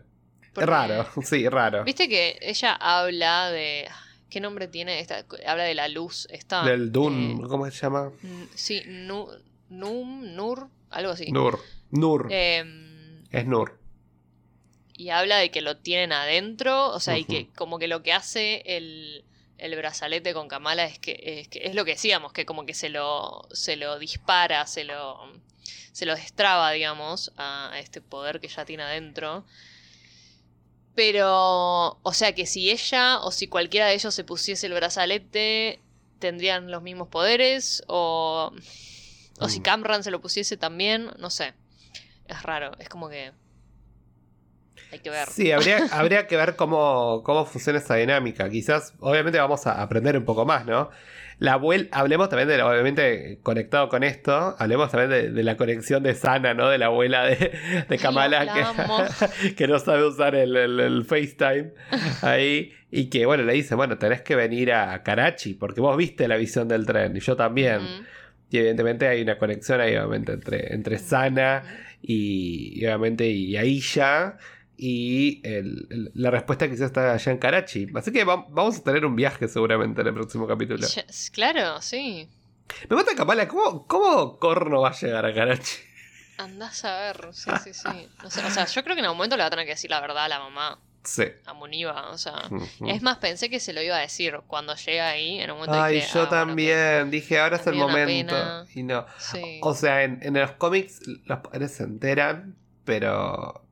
porque- 0.54 0.66
raro, 0.66 1.06
sí, 1.22 1.48
raro. 1.48 1.84
Viste 1.84 2.08
que 2.08 2.38
ella 2.40 2.74
habla 2.74 3.50
de... 3.50 3.88
¿Qué 4.30 4.40
nombre 4.40 4.68
tiene? 4.68 5.00
Esta, 5.00 5.24
habla 5.46 5.64
de 5.64 5.74
la 5.74 5.88
luz. 5.88 6.26
Esta, 6.30 6.62
Del 6.62 6.92
Dun, 6.92 7.40
eh, 7.42 7.48
¿cómo 7.48 7.64
se 7.70 7.72
llama? 7.80 8.10
sí, 8.54 8.82
Nu- 8.86 9.28
Num, 9.70 10.34
Nur, 10.34 10.68
algo 10.90 11.12
así. 11.12 11.30
Nur. 11.32 11.58
Nur. 11.90 12.26
Em, 12.30 13.22
Es 13.30 13.46
Nur. 13.46 13.78
y 14.94 15.10
habla 15.10 15.36
de 15.38 15.50
que 15.50 15.60
lo 15.62 15.76
tienen 15.78 16.12
adentro, 16.12 16.88
o 16.90 17.00
sea, 17.00 17.16
y 17.18 17.24
que 17.24 17.48
como 17.56 17.78
que 17.78 17.86
lo 17.88 18.02
que 18.02 18.12
hace 18.12 18.62
el, 18.66 19.24
el 19.58 19.76
brazalete 19.76 20.32
con 20.34 20.48
Kamala 20.48 20.84
es 20.84 20.98
que, 20.98 21.20
es 21.40 21.48
que 21.48 21.66
es 21.66 21.74
lo 21.74 21.84
que 21.84 21.92
decíamos, 21.92 22.32
que 22.32 22.46
como 22.46 22.64
que 22.64 22.74
se 22.74 22.88
lo, 22.88 23.46
se 23.52 23.76
lo 23.76 23.98
dispara, 23.98 24.66
se 24.66 24.84
lo, 24.84 25.18
se 25.92 26.06
lo 26.06 26.14
destraba, 26.14 26.70
digamos, 26.70 27.32
a, 27.36 27.72
a 27.72 27.78
este 27.80 28.00
poder 28.00 28.40
que 28.40 28.48
ya 28.48 28.64
tiene 28.64 28.84
adentro. 28.84 29.44
Pero, 30.94 31.98
o 32.02 32.12
sea 32.12 32.34
que 32.34 32.46
si 32.46 32.70
ella 32.70 33.20
o 33.20 33.30
si 33.30 33.46
cualquiera 33.46 33.86
de 33.86 33.94
ellos 33.94 34.14
se 34.14 34.24
pusiese 34.24 34.66
el 34.66 34.74
brazalete, 34.74 35.80
tendrían 36.18 36.70
los 36.70 36.82
mismos 36.82 37.08
poderes, 37.08 37.84
o, 37.86 38.52
o 39.38 39.48
si 39.48 39.60
Mm. 39.60 39.62
Camran 39.62 40.02
se 40.04 40.10
lo 40.10 40.20
pusiese 40.20 40.56
también, 40.56 41.10
no 41.18 41.30
sé. 41.30 41.54
Es 42.26 42.42
raro, 42.42 42.72
es 42.78 42.88
como 42.88 43.08
que... 43.08 43.32
Hay 44.92 44.98
que 45.00 45.10
ver. 45.10 45.26
Sí, 45.28 45.52
habría, 45.52 45.80
habría 45.92 46.26
que 46.26 46.36
ver 46.36 46.56
cómo, 46.56 47.22
cómo 47.24 47.44
funciona 47.46 47.78
esa 47.78 47.96
dinámica. 47.96 48.48
Quizás, 48.48 48.94
obviamente, 49.00 49.38
vamos 49.38 49.66
a 49.66 49.82
aprender 49.82 50.16
un 50.16 50.24
poco 50.24 50.44
más, 50.46 50.66
¿no? 50.66 50.90
La 51.40 51.52
abuela, 51.52 51.86
hablemos 51.92 52.28
también 52.28 52.48
de, 52.48 52.60
obviamente, 52.62 53.38
conectado 53.44 53.88
con 53.88 54.02
esto, 54.02 54.56
hablemos 54.58 54.90
también 54.90 55.10
de, 55.10 55.30
de 55.30 55.42
la 55.44 55.56
conexión 55.56 56.02
de 56.02 56.16
Sana, 56.16 56.52
¿no? 56.52 56.68
De 56.68 56.78
la 56.78 56.86
abuela 56.86 57.26
de, 57.26 57.52
de 57.88 57.98
Kamala 57.98 58.44
que, 58.52 59.54
que 59.54 59.68
no 59.68 59.78
sabe 59.78 60.04
usar 60.04 60.34
el, 60.34 60.56
el- 60.56 60.80
el 60.80 61.04
FaceTime 61.04 61.70
ahí. 62.22 62.72
Y 62.90 63.08
que, 63.10 63.24
bueno, 63.26 63.44
le 63.44 63.52
dice, 63.52 63.74
bueno, 63.76 63.98
tenés 63.98 64.22
que 64.22 64.34
venir 64.34 64.72
a 64.72 65.00
Karachi 65.04 65.54
porque 65.54 65.80
vos 65.80 65.96
viste 65.96 66.26
la 66.26 66.36
visión 66.36 66.66
del 66.68 66.86
tren 66.86 67.16
y 67.16 67.20
yo 67.20 67.36
también. 67.36 67.82
Y 68.50 68.56
evidentemente 68.58 69.06
hay 69.06 69.22
una 69.22 69.38
conexión 69.38 69.80
ahí, 69.80 69.94
obviamente, 69.94 70.32
entre, 70.32 70.74
entre 70.74 70.98
Sana 70.98 71.62
y, 72.02 72.80
y 72.80 72.86
obviamente 72.86 73.26
y 73.28 73.56
Aisha. 73.56 74.38
Y 74.80 75.40
el- 75.44 75.88
el- 75.90 76.10
la 76.14 76.30
respuesta 76.30 76.68
quizás 76.68 76.82
está 76.86 77.12
allá 77.12 77.32
en 77.32 77.38
Karachi. 77.38 77.88
Así 77.96 78.12
que 78.12 78.22
va- 78.24 78.46
vamos 78.48 78.78
a 78.78 78.82
tener 78.84 79.04
un 79.04 79.16
viaje 79.16 79.48
seguramente 79.48 80.00
en 80.02 80.06
el 80.06 80.14
próximo 80.14 80.46
capítulo. 80.46 80.86
Claro, 81.32 81.82
sí. 81.82 82.28
Me 82.88 82.94
mata 82.96 83.14
Kamala, 83.16 83.48
¿cómo, 83.48 83.86
¿cómo 83.88 84.38
Corno 84.38 84.82
va 84.82 84.90
a 84.90 84.92
llegar 84.92 85.26
a 85.26 85.34
Karachi? 85.34 85.78
Andás 86.38 86.84
a 86.84 86.96
ver, 87.00 87.28
sí, 87.32 87.50
sí, 87.64 87.74
sí. 87.74 88.08
No 88.22 88.30
sé, 88.30 88.44
o 88.44 88.50
sea, 88.50 88.66
yo 88.66 88.84
creo 88.84 88.94
que 88.94 89.00
en 89.00 89.06
algún 89.06 89.16
momento 89.18 89.36
le 89.36 89.42
va 89.42 89.48
a 89.48 89.50
tener 89.50 89.64
que 89.64 89.72
decir 89.72 89.90
la 89.90 90.00
verdad 90.00 90.26
a 90.26 90.28
la 90.28 90.38
mamá, 90.38 90.78
Sí. 91.02 91.24
a 91.46 91.52
Muniva. 91.54 92.10
O 92.10 92.18
sea, 92.18 92.48
es 92.86 93.02
más, 93.02 93.16
pensé 93.18 93.50
que 93.50 93.58
se 93.58 93.72
lo 93.72 93.82
iba 93.82 93.96
a 93.96 94.00
decir 94.00 94.38
cuando 94.46 94.76
llega 94.76 95.08
ahí. 95.08 95.40
En 95.40 95.50
un 95.50 95.56
momento 95.58 95.82
Ay, 95.82 95.96
dije, 95.96 96.06
yo 96.14 96.20
"Ah, 96.20 96.26
bueno, 96.28 96.46
también. 96.46 97.10
Dije, 97.10 97.40
ahora 97.40 97.56
es 97.56 97.66
el 97.66 97.74
momento. 97.74 98.32
pena. 98.34 98.64
Y 98.72 98.82
no. 98.84 99.06
Sí. 99.18 99.58
O 99.62 99.74
sea, 99.74 100.04
en, 100.04 100.20
en 100.22 100.34
los 100.34 100.52
cómics 100.52 101.00
los 101.24 101.38
padres 101.40 101.72
se 101.72 101.82
enteran, 101.82 102.54
pero 102.84 103.64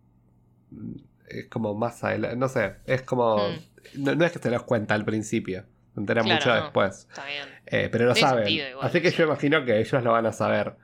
es 1.29 1.47
como 1.49 1.75
más 1.75 2.03
adelante. 2.05 2.37
No 2.37 2.49
sé, 2.49 2.77
es 2.87 3.03
como. 3.03 3.37
Hmm. 3.49 3.57
No, 3.95 4.15
no 4.15 4.25
es 4.25 4.33
que 4.33 4.39
se 4.39 4.51
los 4.51 4.63
cuenta 4.65 4.95
al 4.95 5.05
principio, 5.05 5.65
se 5.95 6.01
enteran 6.01 6.25
Claro, 6.25 6.39
mucho 6.41 6.55
no. 6.55 6.63
después. 6.63 7.07
Está 7.09 7.25
bien, 7.25 7.49
Eh, 7.67 7.89
pero 7.91 8.07
lo 8.07 8.15
Tiene 8.15 8.29
saben. 8.29 8.49
igual, 8.49 8.87
Así 8.87 9.01
que 9.01 9.11
yo 9.11 9.25
imagino 9.25 9.65
que 9.65 9.79
ellos 9.81 10.03
lo 10.03 10.13
van 10.13 10.27
a 10.27 10.33
saber. 10.33 10.75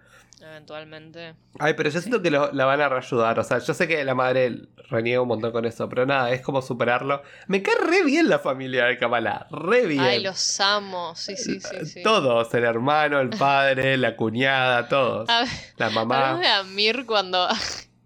eventualmente. 0.41 1.35
Ay, 1.61 1.75
pero 1.75 1.89
yo 1.89 2.01
siento 2.01 2.21
que 2.21 2.31
lo- 2.31 2.53
la 2.53 2.65
van 2.65 2.81
a 2.81 2.89
reayudar. 2.89 3.39
O 3.39 3.45
sea, 3.45 3.59
yo 3.59 3.75
sé 3.75 3.87
que 3.87 4.05
la 4.05 4.15
madre 4.15 4.63
reniega 4.91 5.21
un 5.21 5.29
montón 5.29 5.53
con 5.53 5.65
eso, 5.65 5.89
pero 5.89 6.05
nada, 6.05 6.33
es 6.33 6.41
como 6.43 6.61
superarlo. 6.63 7.23
Me 7.47 7.63
cae 7.63 7.77
re 7.77 8.03
bien 8.05 8.29
la 8.29 8.39
familia 8.41 8.87
de 8.87 8.99
Kamala. 8.99 9.47
Re 9.51 9.87
bien. 9.87 10.01
Ay, 10.03 10.21
los 10.23 10.61
amo. 10.61 11.15
Sí, 11.15 11.37
sí, 11.37 11.61
sí. 11.61 11.87
sí. 11.87 12.03
Todos, 12.03 12.53
el 12.55 12.65
hermano, 12.65 13.21
el 13.21 13.31
padre, 13.31 13.97
la 13.97 14.17
cuñada, 14.17 14.89
todos. 14.89 15.29
A 15.31 15.41
ver, 15.43 15.49
La 15.77 15.91
mamá. 15.91 16.17
hablamos 16.31 16.41
de 16.41 16.49
Amir 16.49 17.07
cuando, 17.07 17.49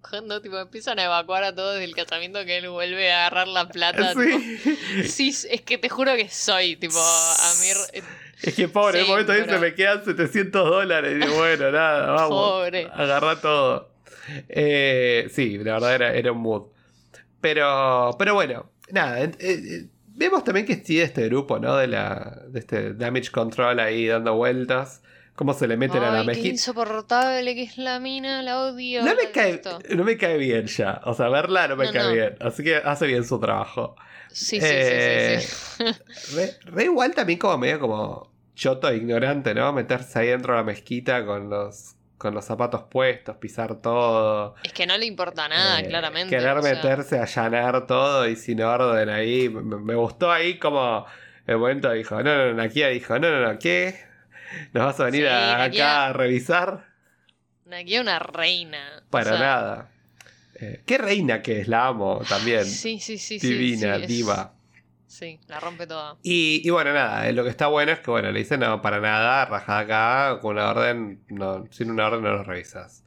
cuando 0.08 0.40
tipo, 0.40 0.58
empiezan 0.58 0.98
a 0.98 1.04
evacuar 1.04 1.44
a 1.44 1.54
todos 1.54 1.78
del 1.78 1.94
casamiento 1.94 2.44
que 2.44 2.58
él 2.58 2.68
vuelve 2.68 3.12
a 3.12 3.26
agarrar 3.26 3.48
la 3.48 3.68
plata. 3.68 4.12
Sí. 4.14 4.58
tipo, 4.62 5.08
sí, 5.08 5.28
es 5.50 5.60
que 5.62 5.78
te 5.78 5.88
juro 5.88 6.14
que 6.16 6.28
soy, 6.28 6.76
tipo, 6.76 6.98
Amir. 6.98 7.76
eh, 7.92 8.02
Es 8.42 8.54
que 8.54 8.68
pobre, 8.68 9.00
en 9.00 9.04
Sí, 9.06 9.10
el 9.12 9.18
momento 9.26 9.32
dice 9.44 9.58
me 9.58 9.74
quedan 9.74 10.04
700 10.04 10.68
dólares. 10.70 11.24
Y 11.24 11.28
bueno, 11.36 11.70
nada, 11.70 12.06
vamos. 12.12 12.28
Pobre. 12.28 12.88
Agarra 12.92 13.40
todo. 13.40 13.90
Eh, 14.48 15.28
sí, 15.32 15.58
la 15.58 15.74
verdad 15.74 15.94
era, 15.94 16.14
era 16.14 16.32
un 16.32 16.38
mood. 16.38 16.64
Pero, 17.40 18.14
pero 18.18 18.34
bueno, 18.34 18.70
nada. 18.90 19.22
eh, 19.22 19.30
eh, 19.38 19.86
vemos 20.08 20.42
también 20.44 20.66
que 20.66 20.76
sigue 20.84 21.02
este 21.02 21.26
grupo, 21.28 21.58
¿no? 21.58 21.76
De, 21.76 21.86
la, 21.86 22.42
de 22.48 22.58
este 22.60 22.94
Damage 22.94 23.30
Control 23.30 23.78
ahí 23.80 24.06
dando 24.06 24.34
vueltas. 24.34 25.02
Cómo 25.36 25.52
se 25.54 25.68
le 25.68 25.76
meten 25.76 26.02
a 26.02 26.10
la 26.10 26.20
Ay, 26.20 26.26
mezquita. 26.26 26.48
insoportable 26.48 27.54
que 27.54 27.62
es 27.62 27.76
la 27.78 28.00
mina, 28.00 28.42
la 28.42 28.60
odio. 28.62 29.02
No 29.04 29.14
me, 29.14 29.30
cae, 29.30 29.52
detesto. 29.52 29.78
no 29.94 30.02
me 30.02 30.16
cae 30.16 30.38
bien 30.38 30.66
ya. 30.66 31.00
O 31.04 31.14
sea, 31.14 31.28
verla 31.28 31.68
no 31.68 31.76
me 31.76 31.86
No, 31.86 31.92
cae 31.92 32.02
no. 32.04 32.12
bien. 32.12 32.36
Así 32.40 32.64
que 32.64 32.76
hace 32.76 33.06
bien 33.06 33.22
su 33.24 33.38
trabajo. 33.38 33.94
Sí, 34.28 34.58
sí, 34.60 34.66
Eh, 34.68 35.38
sí, 35.40 35.48
sí, 35.48 35.84
sí. 36.14 36.34
Re, 36.36 36.50
re 36.64 36.84
igual 36.84 37.14
también 37.14 37.38
como 37.38 37.56
medio 37.58 37.78
como 37.80 38.32
choto 38.54 38.88
e 38.88 38.96
ignorante, 38.96 39.54
¿no? 39.54 39.72
Meterse 39.72 40.18
ahí 40.18 40.28
dentro 40.28 40.54
de 40.54 40.58
la 40.60 40.64
mezquita 40.64 41.24
con 41.26 41.50
los, 41.50 41.94
con 42.16 42.32
los 42.34 42.44
zapatos 42.44 42.84
puestos, 42.90 43.36
pisar 43.36 43.76
todo. 43.82 44.54
Es 44.64 44.72
que 44.72 44.86
no 44.86 44.96
le 44.96 45.04
importa 45.04 45.48
nada, 45.48 45.80
eh, 45.80 45.86
claramente. 45.86 46.34
Querer 46.34 46.56
o 46.56 46.62
sea, 46.62 46.74
meterse, 46.74 47.18
allanar 47.18 47.86
todo 47.86 48.26
y 48.26 48.36
sin 48.36 48.62
orden 48.62 49.10
ahí. 49.10 49.50
Me, 49.50 49.76
me 49.76 49.94
gustó 49.94 50.32
ahí 50.32 50.58
como 50.58 51.04
el 51.46 51.58
momento 51.58 51.92
dijo, 51.92 52.22
no, 52.22 52.34
no, 52.34 52.54
no, 52.54 52.62
aquí 52.62 52.82
dijo, 52.84 53.18
no, 53.18 53.30
no, 53.30 53.52
no, 53.52 53.58
¿qué? 53.58 54.06
¿Nos 54.72 54.84
vas 54.86 55.00
a 55.00 55.04
venir 55.04 55.22
Sí, 55.22 55.28
a- 55.28 55.58
Nakia- 55.58 55.64
acá 55.84 56.06
a 56.06 56.12
revisar? 56.12 56.86
Aquí 57.72 57.98
una 57.98 58.18
reina. 58.18 59.02
o 59.06 59.10
Para 59.10 59.30
sea, 59.32 59.38
nada. 59.38 59.88
Eh, 60.60 60.82
qué 60.86 60.98
reina 60.98 61.42
que 61.42 61.60
es, 61.60 61.68
la 61.68 61.86
amo 61.88 62.20
también. 62.28 62.64
Sí, 62.64 62.98
sí, 63.00 63.18
sí. 63.18 63.38
Divina, 63.38 63.96
sí, 63.96 64.02
es- 64.02 64.08
diva. 64.08 64.52
Sí, 65.06 65.40
la 65.46 65.60
rompe 65.60 65.86
toda. 65.86 66.16
Y, 66.22 66.60
y 66.64 66.70
bueno, 66.70 66.92
nada, 66.92 67.28
eh, 67.28 67.32
lo 67.32 67.42
que 67.44 67.50
está 67.50 67.68
bueno 67.68 67.92
es 67.92 68.00
que, 68.00 68.10
bueno, 68.10 68.30
le 68.32 68.38
dicen, 68.40 68.60
no, 68.60 68.82
para 68.82 69.00
nada, 69.00 69.44
rajada 69.46 69.78
acá, 69.80 70.40
con 70.40 70.56
una 70.56 70.70
orden, 70.70 71.22
no, 71.28 71.64
sin 71.70 71.90
una 71.90 72.06
orden 72.06 72.22
no 72.22 72.32
lo 72.32 72.42
revisas. 72.42 73.04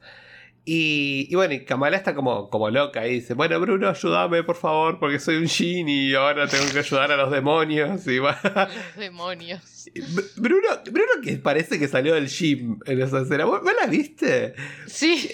Y, 0.66 1.26
y 1.30 1.34
bueno, 1.34 1.54
y 1.54 1.64
Kamala 1.64 1.96
está 1.96 2.14
como, 2.14 2.50
como 2.50 2.68
loca 2.70 3.06
y 3.08 3.14
dice, 3.14 3.34
bueno, 3.34 3.58
Bruno, 3.58 3.88
ayúdame, 3.88 4.42
por 4.44 4.56
favor, 4.56 4.98
porque 5.00 5.18
soy 5.18 5.36
un 5.36 5.48
genie 5.48 6.10
y 6.10 6.14
ahora 6.14 6.46
tengo 6.46 6.70
que 6.70 6.80
ayudar 6.80 7.10
a 7.12 7.16
los 7.16 7.30
demonios. 7.30 8.06
Y 8.06 8.18
va- 8.18 8.38
Los 8.44 8.96
demonios. 8.96 9.62
Br- 9.94 10.30
Bruno, 10.36 10.68
Bruno 10.92 11.10
que 11.24 11.36
parece 11.38 11.78
que 11.78 11.88
salió 11.88 12.14
del 12.14 12.28
gym 12.28 12.78
en 12.86 13.00
esa 13.00 13.22
escena. 13.22 13.46
¿Vos, 13.46 13.62
vos 13.62 13.72
la 13.80 13.86
viste? 13.86 14.54
Sí, 14.86 15.30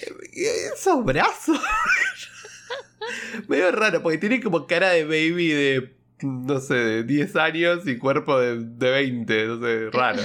Esos 0.75 1.05
brazos. 1.05 1.59
Medio 3.49 3.71
raro, 3.73 4.03
porque 4.03 4.19
tiene 4.19 4.41
como 4.41 4.67
cara 4.67 4.91
de 4.91 5.05
baby 5.05 5.49
de, 5.49 5.96
no 6.23 6.61
sé, 6.61 6.75
de 6.75 7.03
10 7.05 7.37
años 7.37 7.87
y 7.87 7.99
cuerpo 7.99 8.39
de, 8.39 8.59
de 8.59 8.91
20, 8.91 9.47
no 9.47 9.61
sé, 9.61 9.91
raro. 9.91 10.23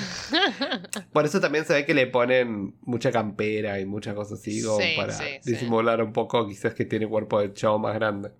Por 1.13 1.25
eso 1.25 1.39
también 1.41 1.65
se 1.65 1.73
ve 1.73 1.85
que 1.85 1.93
le 1.93 2.07
ponen 2.07 2.75
mucha 2.81 3.11
campera 3.11 3.79
y 3.79 3.85
muchas 3.85 4.15
cosas 4.15 4.39
así, 4.39 4.61
como 4.63 4.79
Sí, 4.79 4.93
para 4.95 5.13
sí, 5.13 5.23
sí. 5.41 5.51
disimular 5.51 6.01
un 6.01 6.13
poco, 6.13 6.47
quizás 6.47 6.73
que 6.73 6.85
tiene 6.85 7.07
cuerpo 7.07 7.41
de 7.41 7.53
chavo 7.53 7.77
más 7.79 7.93
grande. 7.95 8.31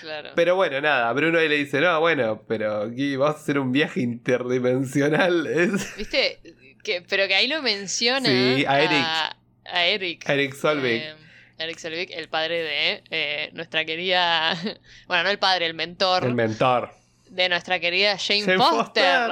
claro. 0.00 0.30
Pero 0.34 0.56
bueno, 0.56 0.80
nada, 0.80 1.12
Bruno 1.12 1.38
ahí 1.38 1.48
le 1.48 1.56
dice, 1.58 1.80
no, 1.80 2.00
bueno, 2.00 2.42
pero 2.48 2.82
aquí 2.82 3.16
vamos 3.16 3.36
a 3.36 3.38
hacer 3.38 3.58
un 3.58 3.70
viaje 3.72 4.00
interdimensional. 4.00 5.46
Es 5.46 5.96
¿Viste? 5.96 6.40
Que, 6.82 7.02
pero 7.08 7.28
que 7.28 7.34
ahí 7.34 7.46
lo 7.46 7.62
menciona 7.62 8.26
Sí, 8.28 8.64
a 8.66 8.80
Eric. 8.80 9.36
A, 9.72 9.86
Eric. 9.86 10.28
Eric 10.28 10.54
Solvig. 10.54 11.02
Eh, 11.02 11.14
Eric 11.60 11.78
Selvig, 11.78 12.10
el 12.12 12.28
padre 12.28 12.62
de 12.62 13.02
eh, 13.10 13.50
nuestra 13.52 13.84
querida. 13.84 14.56
Bueno, 15.06 15.24
no 15.24 15.30
el 15.30 15.38
padre, 15.38 15.66
el 15.66 15.74
mentor 15.74 16.24
el 16.24 16.34
mentor. 16.34 16.90
de 17.28 17.48
nuestra 17.48 17.78
querida 17.80 18.16
Jane, 18.18 18.42
Jane 18.42 18.58
Foster. 18.58 19.30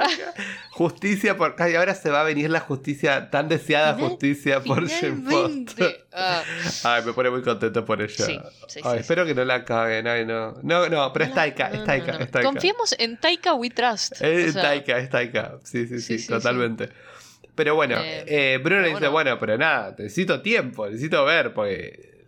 Justicia 0.71 1.35
por. 1.37 1.55
Ay, 1.59 1.75
ahora 1.75 1.93
se 1.95 2.09
va 2.09 2.21
a 2.21 2.23
venir 2.23 2.49
la 2.49 2.59
justicia, 2.59 3.29
tan 3.29 3.47
deseada 3.49 3.95
Final- 3.95 4.09
justicia 4.09 4.61
por 4.61 4.87
Jane 4.89 5.15
Finalmente. 5.17 5.73
Foster. 5.83 6.05
Ah, 6.13 6.43
Ay, 6.83 7.03
me 7.05 7.13
pone 7.13 7.29
muy 7.29 7.41
contento 7.41 7.83
por 7.85 8.01
ella. 8.01 8.25
Sí, 8.25 8.39
sí, 8.67 8.79
Ay, 8.83 8.93
sí, 8.95 8.99
espero 9.01 9.25
que 9.25 9.33
no 9.35 9.43
la 9.45 9.63
caguen. 9.65 10.07
Ay, 10.07 10.25
no. 10.25 10.53
No, 10.63 10.87
no, 10.89 11.11
pero 11.13 11.25
es 11.25 11.33
Taika, 11.33 11.69
no, 11.69 11.75
es 11.79 11.85
Taika, 11.85 12.11
es 12.11 12.31
Taika. 12.31 12.43
Confiemos 12.43 12.95
en 12.97 13.17
Taika 13.17 13.53
We 13.53 13.69
Trust. 13.69 14.13
Es 14.21 14.49
o 14.49 14.53
sea, 14.53 14.61
Taika, 14.61 14.97
es 14.97 15.09
Taika. 15.09 15.53
Sí, 15.63 15.87
sí, 15.87 15.99
sí, 15.99 16.01
Sí, 16.01 16.19
sí, 16.19 16.27
totalmente. 16.27 16.89
Pero 17.55 17.75
bueno, 17.75 17.97
Eh, 17.99 18.23
eh, 18.27 18.57
Bruno 18.63 18.77
le 18.81 18.87
pero 18.87 18.99
dice, 18.99 19.07
bueno. 19.09 19.31
bueno, 19.31 19.39
pero 19.39 19.57
nada, 19.57 19.89
necesito 19.97 20.41
tiempo, 20.41 20.85
necesito 20.87 21.25
ver, 21.25 21.53
porque 21.53 22.18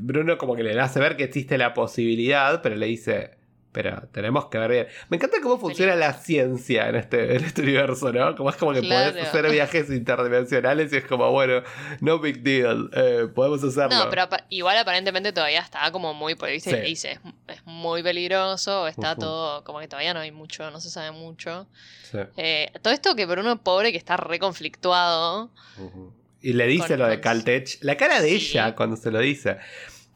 Bruno 0.00 0.36
como 0.38 0.56
que 0.56 0.62
le 0.62 0.78
hace 0.80 1.00
ver 1.00 1.16
que 1.16 1.24
existe 1.24 1.56
la 1.58 1.74
posibilidad, 1.74 2.60
pero 2.62 2.76
le 2.76 2.86
dice, 2.86 3.38
pero 3.72 4.02
tenemos 4.12 4.46
que 4.46 4.58
ver 4.58 4.70
bien. 4.70 4.86
Me 5.10 5.16
encanta 5.16 5.36
cómo 5.40 5.56
funciona 5.58 5.94
la 5.94 6.12
ciencia 6.14 6.88
en 6.88 6.96
este, 6.96 7.36
en 7.36 7.44
este 7.44 7.62
universo, 7.62 8.12
¿no? 8.12 8.34
Como 8.34 8.50
es 8.50 8.56
como 8.56 8.72
que 8.72 8.80
Claro. 8.80 9.12
podés 9.12 9.28
hacer 9.28 9.48
viajes 9.50 9.88
interdimensionales 9.90 10.92
y 10.92 10.96
es 10.96 11.04
como, 11.06 11.30
bueno, 11.30 11.62
no 12.00 12.18
big 12.18 12.42
deal, 12.42 12.90
eh, 12.94 13.28
podemos 13.32 13.62
hacerlo. 13.62 13.96
No, 13.96 14.10
pero 14.10 14.26
igual 14.48 14.76
aparentemente 14.76 15.32
todavía 15.32 15.60
está 15.60 15.90
como 15.92 16.14
muy, 16.14 16.34
viste, 16.34 16.80
Sí. 16.82 16.86
dice, 16.88 17.12
es, 17.12 17.20
es 17.46 17.62
muy 17.64 18.02
peligroso, 18.02 18.88
está 18.88 19.14
todo, 19.14 19.62
como 19.62 19.78
que 19.78 19.86
todavía 19.86 20.14
no 20.14 20.20
hay 20.20 20.32
mucho, 20.32 20.68
no 20.72 20.80
se 20.80 20.90
sabe 20.90 21.12
mucho. 21.12 21.68
Sí. 22.10 22.18
Eh, 22.38 22.72
todo 22.82 22.92
esto 22.92 23.14
que 23.14 23.24
Bruno 23.24 23.62
pobre 23.62 23.92
que 23.92 23.98
está 23.98 24.16
re 24.16 24.40
conflictuado. 24.40 25.50
Ujú. 25.78 26.12
Y 26.42 26.52
le 26.54 26.66
dice 26.66 26.96
lo 26.96 27.06
de 27.06 27.20
Caltech. 27.20 27.78
La 27.82 27.96
cara 27.96 28.20
de 28.20 28.28
Sí. 28.30 28.52
ella 28.52 28.74
cuando 28.74 28.96
se 28.96 29.10
lo 29.10 29.18
dice. 29.18 29.58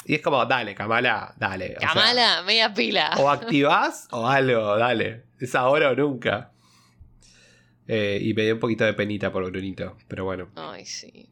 Y 0.07 0.15
es 0.17 0.21
como, 0.23 0.45
dale, 0.47 0.75
Kamala, 0.75 1.35
dale. 1.39 1.75
o 1.77 1.81
sea, 1.81 1.89
Kamala, 1.89 2.43
media 2.43 2.73
pila. 2.75 3.11
o 3.19 3.31
activás 3.31 4.09
o 4.11 4.27
algo, 4.29 4.77
dale. 4.77 5.25
Es 5.41 5.55
ahora 5.55 5.91
o 5.91 5.95
nunca. 5.95 6.51
Eh, 7.87 8.19
y 8.23 8.33
me 8.35 8.43
dio 8.45 8.55
un 8.55 8.61
poquito 8.61 8.85
de 8.85 8.95
penita 8.95 9.31
por 9.31 9.51
Brunito, 9.51 9.97
pero 10.09 10.25
bueno. 10.25 10.49
Ay, 10.57 10.87
sí. 10.87 11.29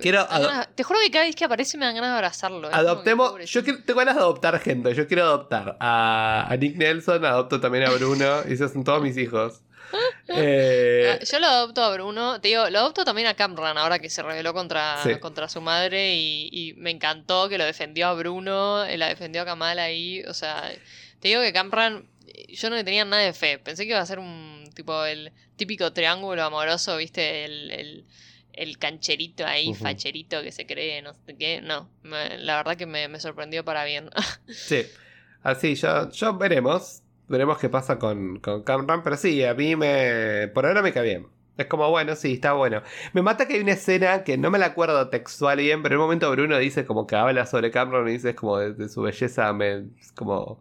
Quiero 0.00 0.26
ganas- 0.26 0.68
te 0.74 0.82
juro 0.82 0.98
que 1.04 1.10
cada 1.10 1.26
vez 1.26 1.36
que 1.36 1.44
aparece 1.44 1.76
me 1.76 1.84
dan 1.84 1.94
ganas 1.94 2.10
de 2.10 2.14
abrazarlo. 2.16 2.68
que 2.70 2.74
Adoptemos. 2.74 3.34
Yo 3.50 3.62
quiero- 3.62 3.82
tengo 3.84 3.98
ganas 3.98 4.14
de 4.14 4.20
adoptar 4.22 4.58
gente. 4.58 4.94
Yo 4.94 5.06
quiero 5.06 5.24
adoptar 5.24 5.76
a, 5.78 6.46
a 6.48 6.56
Nick 6.56 6.76
Nelson, 6.76 7.22
adopto 7.24 7.60
también 7.60 7.84
a 7.84 7.90
Bruno. 7.90 8.24
y 8.48 8.54
esos 8.54 8.72
son 8.72 8.82
todos 8.82 9.02
mis 9.02 9.16
hijos. 9.18 9.60
Eh, 10.28 11.18
Ah, 11.20 11.24
Yo 11.24 11.38
lo 11.38 11.46
adopto 11.46 11.82
a 11.82 11.92
Bruno, 11.92 12.40
te 12.40 12.48
digo, 12.48 12.68
lo 12.70 12.78
adopto 12.78 13.04
también 13.04 13.26
a 13.28 13.34
Camran 13.34 13.76
ahora 13.78 13.98
que 13.98 14.08
se 14.10 14.22
rebeló 14.22 14.52
contra, 14.54 15.02
Sí. 15.02 15.18
contra 15.20 15.48
su 15.48 15.60
madre 15.60 16.14
y, 16.16 16.48
y 16.52 16.72
me 16.74 16.90
encantó 16.90 17.48
que 17.48 17.58
lo 17.58 17.64
defendió 17.64 18.08
a 18.08 18.14
Bruno, 18.14 18.84
eh, 18.84 18.96
la 18.96 19.08
defendió 19.08 19.42
a 19.42 19.44
Kamala 19.44 19.84
ahí, 19.84 20.22
o 20.24 20.34
sea, 20.34 20.70
te 21.20 21.28
digo 21.28 21.42
que 21.42 21.52
Camran, 21.52 22.08
eh, 22.26 22.54
yo 22.54 22.70
no 22.70 22.76
le 22.76 22.84
tenía 22.84 23.04
nada 23.04 23.22
de 23.22 23.32
fe, 23.34 23.58
pensé 23.58 23.84
que 23.84 23.90
iba 23.90 24.00
a 24.00 24.06
ser 24.06 24.18
un 24.18 24.70
tipo 24.74 25.04
el 25.04 25.32
típico 25.56 25.92
triángulo 25.92 26.42
amoroso, 26.42 26.96
viste, 26.96 27.44
el, 27.44 27.70
el, 27.70 28.06
el 28.52 28.78
cancherito 28.78 29.46
ahí, 29.46 29.74
facherito 29.74 30.42
que 30.42 30.52
se 30.52 30.66
cree, 30.66 31.02
no 31.02 31.12
sé 31.26 31.36
qué, 31.36 31.60
no, 31.60 31.90
me- 32.02 32.38
la 32.38 32.56
verdad 32.56 32.76
que 32.76 32.86
me, 32.86 33.08
me 33.08 33.20
sorprendió 33.20 33.64
para 33.64 33.84
bien. 33.84 34.10
Sí, 34.48 34.86
así, 35.42 35.74
yo, 35.74 36.10
yo 36.10 36.36
veremos. 36.38 37.02
Veremos 37.28 37.58
qué 37.58 37.68
pasa 37.68 37.98
con, 37.98 38.38
con 38.40 38.62
Camran. 38.62 39.02
Pero 39.02 39.16
sí, 39.16 39.44
a 39.44 39.54
mí 39.54 39.76
me. 39.76 40.48
Por 40.54 40.66
ahora 40.66 40.82
me 40.82 40.92
cae 40.92 41.04
bien. 41.04 41.26
Es 41.56 41.66
como, 41.66 41.88
bueno, 41.88 42.16
sí, 42.16 42.34
está 42.34 42.52
bueno. 42.54 42.82
Me 43.12 43.22
mata 43.22 43.46
que 43.46 43.54
hay 43.54 43.60
una 43.60 43.72
escena 43.72 44.24
que 44.24 44.36
no 44.36 44.50
me 44.50 44.58
la 44.58 44.66
acuerdo 44.66 45.08
textual 45.08 45.58
bien, 45.58 45.82
pero 45.82 45.94
en 45.94 46.00
un 46.00 46.06
momento 46.06 46.30
Bruno 46.32 46.58
dice 46.58 46.84
como 46.84 47.06
que 47.06 47.14
habla 47.14 47.46
sobre 47.46 47.70
Cameron 47.70 48.08
y 48.08 48.12
dice 48.12 48.34
como 48.34 48.58
de, 48.58 48.88
su 48.88 49.02
belleza 49.02 49.52
me, 49.52 49.84
como 50.16 50.60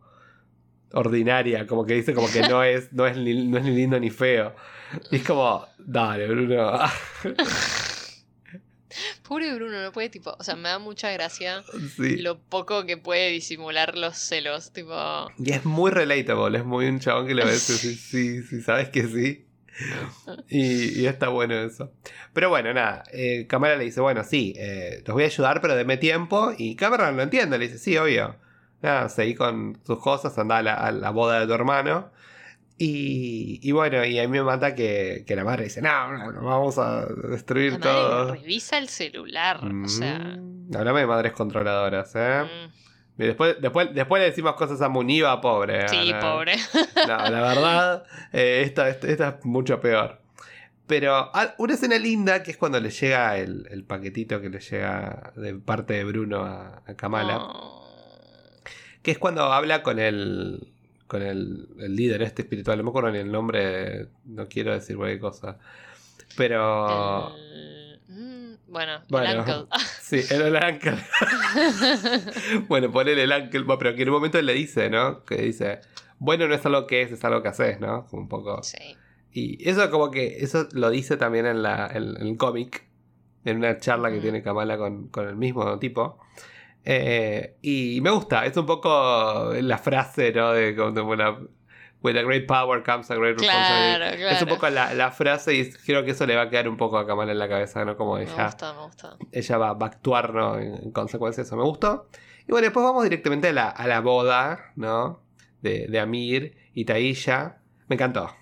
ordinaria, 0.93 1.65
como 1.65 1.85
que 1.85 1.95
dice 1.95 2.13
como 2.13 2.29
que 2.31 2.41
no 2.47 2.63
es, 2.63 2.93
no 2.93 3.07
es, 3.07 3.17
ni, 3.17 3.47
no 3.47 3.57
es 3.57 3.63
ni 3.63 3.71
lindo 3.71 3.99
ni 3.99 4.11
feo. 4.11 4.53
Y 5.09 5.15
es 5.17 5.23
como, 5.23 5.65
dale, 5.79 6.27
Bruno. 6.27 6.79
Pobre 9.27 9.53
Bruno, 9.53 9.81
no 9.81 9.91
puede, 9.91 10.09
tipo, 10.09 10.35
o 10.37 10.43
sea, 10.43 10.55
me 10.55 10.69
da 10.69 10.79
mucha 10.79 11.11
gracia 11.11 11.63
sí. 11.95 12.17
lo 12.17 12.39
poco 12.39 12.85
que 12.85 12.97
puede 12.97 13.29
disimular 13.29 13.97
los 13.97 14.17
celos, 14.17 14.71
tipo... 14.71 14.93
Y 15.37 15.51
es 15.51 15.65
muy 15.65 15.91
relatable, 15.91 16.57
es 16.59 16.65
muy 16.65 16.87
un 16.87 16.99
chabón 16.99 17.27
que 17.27 17.35
le 17.35 17.45
ves 17.45 17.61
sí, 17.61 17.95
sí, 17.95 18.43
sí, 18.43 18.61
sabes 18.61 18.89
que 18.89 19.07
sí. 19.07 19.45
Y, 20.49 21.01
y 21.01 21.07
está 21.07 21.29
bueno 21.29 21.55
eso. 21.55 21.91
Pero 22.33 22.49
bueno, 22.49 22.73
nada, 22.73 23.03
eh, 23.11 23.47
Cámara 23.47 23.75
le 23.75 23.85
dice, 23.85 24.01
bueno, 24.01 24.23
sí, 24.23 24.53
eh, 24.57 25.03
los 25.05 25.13
voy 25.13 25.23
a 25.23 25.27
ayudar, 25.27 25.61
pero 25.61 25.75
deme 25.75 25.97
tiempo. 25.97 26.53
Y 26.57 26.75
Cameron 26.75 27.17
lo 27.17 27.23
entiende, 27.23 27.57
le 27.57 27.67
dice, 27.67 27.79
sí, 27.79 27.97
obvio. 27.97 28.35
Nada, 28.81 29.09
seguí 29.09 29.33
con 29.33 29.81
tus 29.83 29.99
cosas, 29.99 30.37
anda 30.37 30.57
a 30.57 30.61
la, 30.61 30.73
a 30.73 30.91
la 30.91 31.09
boda 31.09 31.39
de 31.39 31.47
tu 31.47 31.53
hermano. 31.53 32.11
Y, 32.77 33.59
y 33.61 33.71
bueno, 33.71 34.03
y 34.03 34.17
a 34.19 34.23
mí 34.23 34.29
me 34.29 34.43
mata 34.43 34.73
que, 34.75 35.23
que 35.27 35.35
la 35.35 35.43
madre 35.43 35.65
dice, 35.65 35.81
no, 35.81 36.11
no, 36.17 36.31
no, 36.31 36.41
vamos 36.43 36.77
a 36.79 37.05
destruir 37.05 37.73
La 37.73 37.77
madre 37.79 37.91
todo. 37.91 38.33
revisa 38.35 38.77
el 38.79 38.89
celular, 38.89 39.59
o 39.63 39.87
sea... 39.87 40.19
Mm, 40.39 40.75
Hablame 40.75 41.01
de 41.01 41.07
madres 41.07 41.33
controladoras, 41.33 42.11
¿eh? 42.15 42.43
mm, 42.43 43.21
Y 43.21 43.25
después, 43.27 43.57
después, 43.61 43.93
después 43.93 44.21
le 44.21 44.25
decimos 44.29 44.55
cosas 44.55 44.81
a 44.81 44.89
Muniva, 44.89 45.39
pobre. 45.39 45.87
Sí, 45.87 46.11
¿no? 46.13 46.19
pobre. 46.19 46.55
No, 47.07 47.17
la 47.29 47.41
verdad, 47.41 48.03
eh, 48.31 48.63
esta, 48.65 48.89
esta, 48.89 49.07
esta 49.07 49.29
es 49.39 49.45
mucho 49.45 49.79
peor. 49.79 50.19
Pero 50.87 51.13
ah, 51.15 51.53
una 51.59 51.75
escena 51.75 51.97
linda 51.97 52.41
que 52.43 52.51
es 52.51 52.57
cuando 52.57 52.79
le 52.79 52.89
llega 52.89 53.37
el, 53.37 53.67
el 53.69 53.83
paquetito 53.83 54.41
que 54.41 54.49
le 54.49 54.59
llega 54.59 55.31
de 55.35 55.53
parte 55.55 55.93
de 55.93 56.03
Bruno 56.05 56.43
a, 56.43 56.81
a 56.85 56.93
Kamala. 56.95 57.37
Oh. 57.39 57.87
Que 59.01 59.11
es 59.11 59.17
cuando 59.19 59.43
habla 59.43 59.83
con 59.83 59.99
el. 59.99 60.72
Con 61.13 61.21
el, 61.21 61.67
el 61.79 61.95
líder 61.95 62.23
este 62.23 62.41
espiritual. 62.41 62.77
No 62.79 62.83
me 62.85 62.89
acuerdo 62.89 63.11
ni 63.11 63.19
el 63.19 63.31
nombre. 63.31 64.07
No 64.25 64.47
quiero 64.47 64.73
decir 64.73 64.97
cualquier 64.97 65.19
cosa. 65.19 65.59
Pero. 66.35 67.35
El- 67.35 67.99
mm, 68.07 68.55
Bueno, 68.67 69.01
Bueno. 69.09 69.29
el 69.31 69.37
uncle. 69.39 69.65
Sí, 70.01 70.21
era 70.33 70.47
el 70.47 70.55
ángel. 70.55 70.95
bueno, 72.67 72.91
ponele 72.91 73.23
el. 73.23 73.49
Bueno, 73.63 73.77
pero 73.77 73.95
que 73.95 74.01
en 74.03 74.09
un 74.09 74.15
momento 74.15 74.39
él 74.39 74.45
le 74.45 74.53
dice, 74.53 74.89
¿no? 74.89 75.23
Que 75.23 75.35
dice. 75.41 75.79
Bueno, 76.19 76.47
no 76.47 76.55
es 76.55 76.65
algo 76.65 76.87
que 76.87 77.01
es, 77.03 77.11
es 77.11 77.23
algo 77.25 77.41
que 77.41 77.49
haces, 77.49 77.79
¿no? 77.79 78.05
Como 78.07 78.23
un 78.23 78.29
poco. 78.29 78.63
sí. 78.63 78.77
Y 79.35 79.67
eso 79.67 79.89
como 79.89 80.11
que, 80.11 80.37
eso 80.43 80.67
lo 80.73 80.91
dice 80.91 81.17
también 81.17 81.47
en, 81.47 81.63
la, 81.63 81.87
en, 81.91 82.15
en 82.21 82.27
el 82.27 82.37
cómic, 82.37 82.85
en 83.45 83.57
una 83.57 83.79
charla 83.79 84.11
que 84.11 84.19
tiene 84.19 84.43
Kamala 84.43 84.77
con, 84.77 85.07
con 85.07 85.27
el 85.27 85.35
mismo 85.35 85.79
tipo. 85.79 86.19
Eh, 86.85 87.55
y 87.61 87.99
me 88.01 88.09
gusta, 88.09 88.45
es 88.45 88.55
un 88.57 88.65
poco 88.65 89.53
la 89.53 89.77
frase, 89.77 90.31
¿no? 90.33 90.51
De 90.51 90.75
como 90.75 91.11
una, 91.11 91.37
With 92.01 92.17
a 92.17 92.21
great 92.23 92.45
power 92.47 92.83
comes 92.83 93.09
a 93.11 93.15
great 93.15 93.39
responsibility. 93.39 93.95
Claro, 93.97 94.17
claro. 94.17 94.35
Es 94.35 94.41
un 94.41 94.49
poco 94.49 94.69
la, 94.69 94.93
la 94.93 95.09
frase 95.11 95.53
y 95.53 95.71
creo 95.71 96.03
que 96.03 96.11
eso 96.11 96.25
le 96.25 96.35
va 96.35 96.41
a 96.41 96.49
quedar 96.49 96.67
un 96.67 96.75
poco 96.75 96.97
a 96.97 97.07
Kamala 97.07 97.31
en 97.31 97.39
la 97.39 97.47
cabeza, 97.47 97.85
¿no? 97.85 97.95
Como 97.95 98.15
Me 98.15 98.23
ella, 98.23 98.43
gusta, 98.47 98.73
me 98.73 98.81
gusta. 98.81 99.17
ella 99.31 99.57
va, 99.57 99.73
va 99.73 99.85
a 99.85 99.89
actuar, 99.89 100.33
¿no? 100.33 100.57
En, 100.59 100.73
en 100.83 100.91
consecuencia 100.91 101.43
de 101.43 101.47
eso, 101.47 101.55
me 101.55 101.63
gustó. 101.63 102.09
Y 102.45 102.51
bueno, 102.51 102.65
después 102.65 102.83
vamos 102.83 103.05
directamente 103.05 103.47
a 103.47 103.53
la, 103.53 103.69
a 103.69 103.87
la 103.87 104.01
boda, 104.01 104.73
¿no? 104.75 105.21
De, 105.61 105.87
de 105.87 105.99
Amir 106.01 106.57
y 106.73 106.83
Taisha. 106.83 107.59
Me 107.87 107.93
encantó. 107.95 108.35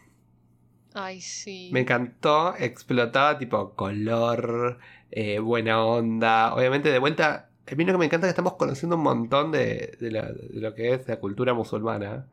Ay, 0.95 1.21
sí. 1.21 1.69
Me 1.71 1.81
encantó, 1.81 2.55
explotaba 2.57 3.37
tipo 3.37 3.75
color, 3.75 4.79
eh, 5.11 5.37
buena 5.37 5.85
onda. 5.85 6.55
Obviamente, 6.55 6.89
de 6.91 6.97
vuelta, 6.97 7.50
a 7.71 7.75
mí 7.75 7.85
lo 7.85 7.93
que 7.93 7.97
me 7.99 8.05
encanta 8.05 8.27
es 8.27 8.29
que 8.33 8.39
estamos 8.41 8.55
conociendo 8.55 8.95
un 8.97 9.03
montón 9.03 9.51
de, 9.51 9.97
de 9.99 10.11
la- 10.11 10.31
de 10.31 10.59
lo 10.61 10.73
que 10.75 10.93
es 10.93 11.07
la 11.07 11.19
cultura 11.19 11.53
musulmana. 11.53 12.27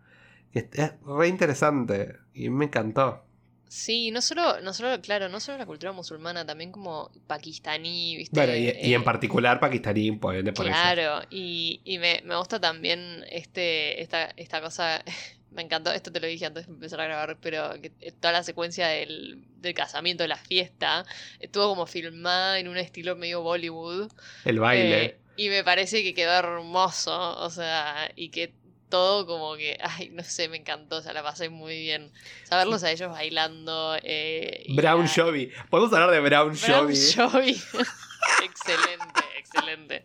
Que 0.52 0.68
es, 0.72 0.92
re 1.06 1.28
interesante 1.28 2.16
y 2.34 2.50
me 2.50 2.66
encantó. 2.66 3.24
Sí, 3.68 4.10
no 4.10 4.22
solo, 4.22 4.60
no 4.62 4.72
solo, 4.72 5.00
claro, 5.02 5.28
no 5.28 5.40
solo 5.40 5.58
la 5.58 5.66
cultura 5.66 5.92
musulmana, 5.92 6.44
también 6.46 6.72
como 6.72 7.10
pakistaní, 7.26 8.16
¿viste? 8.16 8.40
Bueno, 8.40 8.54
y, 8.56 8.78
y 8.82 8.94
en 8.94 9.02
Eh, 9.02 9.04
particular 9.04 9.60
pakistaní, 9.60 10.12
por 10.12 10.34
ende, 10.36 10.52
por 10.52 10.66
eso. 10.68 10.80
Claro, 10.80 11.22
y, 11.30 11.80
y 11.84 11.98
me, 11.98 12.20
me 12.24 12.36
gusta 12.36 12.58
también 12.60 13.24
este, 13.30 14.02
esta, 14.02 14.24
esta 14.36 14.60
cosa, 14.60 15.04
me 15.52 15.62
encantó, 15.62 15.92
esto 15.92 16.10
te 16.10 16.18
lo 16.20 16.26
dije 16.26 16.46
antes 16.46 16.66
de 16.66 16.72
empezar 16.72 17.00
a 17.00 17.04
grabar, 17.06 17.38
pero 17.40 17.80
que 17.80 17.92
eh, 18.00 18.12
toda 18.12 18.32
la 18.32 18.42
secuencia 18.42 18.88
del, 18.88 19.44
del 19.60 19.74
casamiento, 19.74 20.24
de 20.24 20.28
la 20.28 20.36
fiesta, 20.36 21.04
estuvo 21.38 21.68
como 21.68 21.86
filmada 21.86 22.58
en 22.58 22.68
un 22.68 22.76
estilo 22.76 23.14
medio 23.16 23.42
Bollywood. 23.42 24.10
El 24.42 24.58
baile. 24.58 25.04
eh, 25.04 25.20
y 25.38 25.48
me 25.48 25.64
parece 25.64 26.02
que 26.02 26.12
quedó 26.12 26.32
hermoso, 26.32 27.36
o 27.38 27.48
sea, 27.48 28.10
y 28.16 28.28
que 28.28 28.52
todo 28.90 29.26
como 29.26 29.54
que, 29.56 29.78
ay, 29.82 30.08
no 30.10 30.22
sé, 30.24 30.48
me 30.48 30.56
encantó, 30.56 30.96
o 30.96 31.00
sea, 31.02 31.12
la 31.12 31.22
pasé 31.22 31.48
muy 31.50 31.78
bien. 31.78 32.10
Saberlos 32.44 32.82
a 32.84 32.90
ellos 32.90 33.10
bailando. 33.10 33.96
Eh, 34.02 34.64
Brown 34.74 35.02
la- 35.04 35.08
Jovi. 35.08 35.50
Podemos 35.70 35.92
hablar 35.92 36.10
de 36.10 36.20
Brown, 36.20 36.56
Brown 36.66 36.86
Jovi. 36.86 36.96
Jovi. 37.14 37.62
excelente, 38.44 39.20
excelente. 39.38 40.04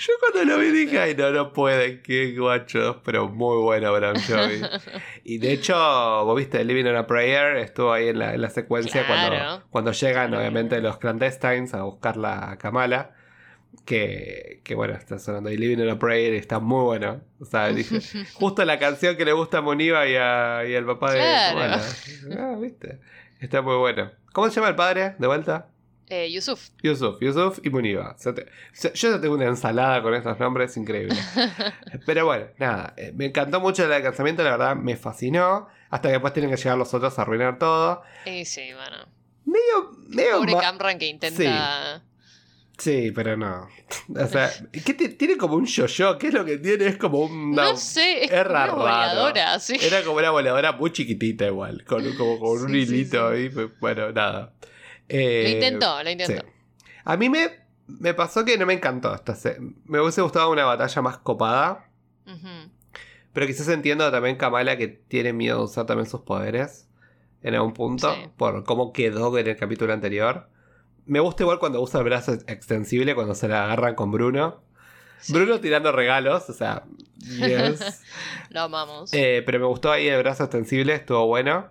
Yo 0.00 0.12
cuando 0.20 0.44
lo 0.50 0.58
vi 0.58 0.70
dije, 0.70 0.98
ay, 0.98 1.14
no, 1.14 1.30
no 1.30 1.52
pueden, 1.52 2.02
qué 2.02 2.34
guachos, 2.36 2.96
pero 3.04 3.28
muy 3.28 3.58
bueno 3.62 3.92
Brown 3.92 4.16
Jovi. 4.20 4.62
Y 5.24 5.38
de 5.38 5.52
hecho, 5.52 5.74
vos 6.24 6.36
viste 6.36 6.64
Living 6.64 6.86
on 6.86 6.96
a 6.96 7.06
Prayer, 7.06 7.56
estuvo 7.58 7.92
ahí 7.92 8.08
en 8.08 8.18
la, 8.18 8.34
en 8.34 8.40
la 8.42 8.50
secuencia 8.50 9.06
Claro. 9.06 9.36
cuando, 9.36 9.66
cuando 9.70 9.92
llegan, 9.92 10.34
obviamente, 10.34 10.80
los 10.80 10.98
clandestines 10.98 11.74
a 11.74 11.82
buscarla 11.82 12.50
a 12.50 12.58
Kamala. 12.58 13.14
Que, 13.84 14.60
que 14.64 14.74
bueno, 14.74 14.94
está 14.94 15.18
sonando 15.18 15.50
ahí 15.50 15.56
Living 15.56 15.82
on 15.82 15.90
a 15.90 15.98
Prayer 15.98 16.34
está 16.34 16.60
muy 16.60 16.84
bueno. 16.84 17.20
O 17.40 17.44
sea, 17.44 17.68
dije, 17.68 18.00
justo 18.34 18.64
la 18.64 18.78
canción 18.78 19.16
que 19.16 19.24
le 19.24 19.32
gusta 19.32 19.58
a 19.58 19.60
Moniva 19.60 20.06
y, 20.06 20.14
a- 20.14 20.64
y 20.66 20.74
al 20.76 20.86
papá 20.86 21.12
de 21.12 21.18
Claro. 21.18 21.58
Kamala. 21.58 21.82
Ah, 22.38 22.56
viste. 22.60 23.00
Está 23.40 23.60
muy 23.62 23.76
bueno. 23.76 24.12
¿Cómo 24.32 24.48
se 24.48 24.54
llama 24.56 24.68
el 24.68 24.76
padre? 24.76 25.16
De 25.18 25.26
vuelta. 25.26 25.68
Eh, 26.08 26.30
Yusuf. 26.30 26.68
Yusuf, 26.82 27.16
Yusuf 27.20 27.58
y 27.64 27.70
Muniva. 27.70 28.14
O 28.16 28.18
sea, 28.18 28.34
te- 28.34 28.46
yo 28.94 29.10
ya 29.10 29.20
tengo 29.20 29.34
una 29.34 29.46
ensalada 29.46 30.00
con 30.02 30.14
estos 30.14 30.38
nombres 30.38 30.76
increíble. 30.76 31.16
Pero 32.06 32.26
bueno, 32.26 32.46
nada. 32.58 32.94
eh, 32.96 33.12
Me 33.16 33.26
encantó 33.26 33.60
mucho 33.60 33.90
el 33.92 34.02
casamiento, 34.02 34.42
la 34.44 34.50
verdad 34.52 34.76
me 34.76 34.96
fascinó. 34.96 35.68
Hasta 35.90 36.08
que 36.08 36.12
después 36.12 36.32
tienen 36.32 36.50
que 36.50 36.56
llegar 36.56 36.78
los 36.78 36.92
otros 36.94 37.18
a 37.18 37.22
arruinar 37.22 37.58
todo. 37.58 38.02
Y 38.26 38.44
sí, 38.44 38.62
bueno. 38.74 39.06
Medio. 39.44 39.90
medio 40.08 40.36
Pobre 40.38 40.54
Camran 40.60 40.98
que 40.98 41.06
intenta. 41.06 41.96
Sí, 41.96 42.02
pero 43.14 43.36
no. 43.36 43.68
O 44.16 44.26
sea, 44.26 44.50
¿qué 44.84 44.94
te- 44.94 45.08
tiene 45.10 45.36
como 45.36 45.54
un 45.56 45.66
yo-yo. 45.66 46.18
¿Qué 46.18 46.28
es 46.28 46.34
lo 46.34 46.44
que 46.44 46.58
tiene? 46.58 46.86
Es 46.86 46.96
como 46.96 47.20
un. 47.20 47.52
No, 47.52 47.76
sé, 47.76 48.24
es 48.24 48.30
como 48.30 48.42
una 48.50 48.66
voladora, 48.72 49.58
sí. 49.60 49.76
Era 49.80 50.02
como 50.02 50.16
una 50.18 50.30
voladora 50.30 50.72
muy 50.72 50.90
chiquitita 50.92 51.46
igual. 51.46 51.84
Con, 51.84 52.04
como 52.16 52.38
con 52.38 52.62
un 52.62 52.68
Sí, 52.70 52.86
sí, 52.86 52.94
hilito 52.94 53.30
sí. 53.30 53.36
ahí. 53.36 53.48
pues, 53.50 53.68
Bueno, 53.80 54.10
nada. 54.12 54.52
Lo 54.60 55.18
Eh, 55.18 55.50
intentó, 55.54 56.02
lo 56.02 56.10
intentó. 56.10 56.42
Sí. 56.42 56.48
A 57.04 57.16
mí 57.16 57.28
me, 57.28 57.50
me 57.86 58.14
pasó 58.14 58.44
que 58.44 58.56
no 58.56 58.64
me 58.66 58.74
encantó 58.74 59.14
esta 59.14 59.36
Me 59.84 60.00
hubiese 60.00 60.22
gustado 60.22 60.50
una 60.50 60.64
batalla 60.64 61.02
más 61.02 61.18
copada. 61.18 61.88
Pero 63.32 63.46
quizás 63.46 63.68
entiendo 63.68 64.10
también 64.10 64.36
Kamala 64.36 64.76
que 64.76 64.88
tiene 64.88 65.32
miedo 65.32 65.58
de 65.58 65.64
usar 65.64 65.86
también 65.86 66.08
sus 66.08 66.20
poderes. 66.20 66.88
En 67.42 67.54
algún 67.54 67.72
punto. 67.72 68.14
Sí. 68.14 68.28
Por 68.36 68.62
cómo 68.64 68.92
quedó 68.92 69.36
en 69.38 69.46
el 69.48 69.56
capítulo 69.56 69.92
anterior. 69.92 70.48
Me 71.06 71.20
gusta 71.20 71.42
igual 71.42 71.58
cuando 71.58 71.80
usa 71.80 71.98
el 72.00 72.04
brazo 72.04 72.32
extensible. 72.46 73.14
Cuando 73.14 73.34
se 73.34 73.48
la 73.48 73.64
agarran 73.64 73.94
con 73.94 74.10
Bruno. 74.10 74.62
Sí, 75.20 75.32
Bruno 75.32 75.60
tirando 75.60 75.92
regalos. 75.92 76.48
O 76.48 76.52
sea, 76.52 76.84
yes. 77.18 78.02
Lo 78.50 78.62
amamos. 78.62 79.12
Eh, 79.12 79.42
pero 79.46 79.58
me 79.60 79.66
gustó 79.66 79.90
ahí 79.92 80.08
el 80.08 80.18
brazo 80.22 80.44
extensible. 80.44 80.94
Estuvo 80.94 81.26
bueno. 81.26 81.68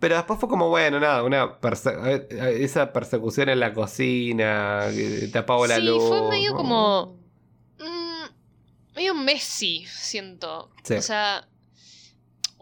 Pero 0.00 0.16
después 0.16 0.40
fue 0.40 0.48
como, 0.48 0.68
bueno, 0.68 0.98
nada, 0.98 1.22
una 1.22 1.60
perse- 1.60 2.26
eh, 2.30 2.64
esa 2.64 2.92
persecución 2.92 3.48
en 3.48 3.60
la 3.60 3.72
cocina, 3.72 4.88
apago 5.32 5.66
la 5.68 5.76
sí, 5.76 5.82
luz. 5.82 6.02
fue 6.08 6.28
medio 6.28 6.54
como. 6.56 7.16
mm, 7.78 8.96
medio 8.96 9.14
Messi, 9.14 9.84
siento. 9.86 10.70
Sí. 10.82 10.94
O 10.94 11.02
sea. 11.02 11.46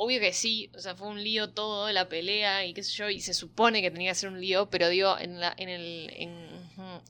Obvio 0.03 0.19
que 0.19 0.33
sí, 0.33 0.71
o 0.75 0.79
sea, 0.79 0.95
fue 0.95 1.09
un 1.09 1.23
lío 1.23 1.51
todo, 1.51 1.93
la 1.93 2.09
pelea 2.09 2.65
y 2.65 2.73
qué 2.73 2.83
sé 2.83 2.93
yo, 2.93 3.11
y 3.11 3.21
se 3.21 3.35
supone 3.35 3.83
que 3.83 3.91
tenía 3.91 4.13
que 4.13 4.15
ser 4.15 4.31
un 4.31 4.41
lío, 4.41 4.71
pero 4.71 4.89
digo, 4.89 5.19
en 5.19 5.39
la, 5.41 5.53
en 5.59 5.69
el, 5.69 6.09
en, 6.17 7.03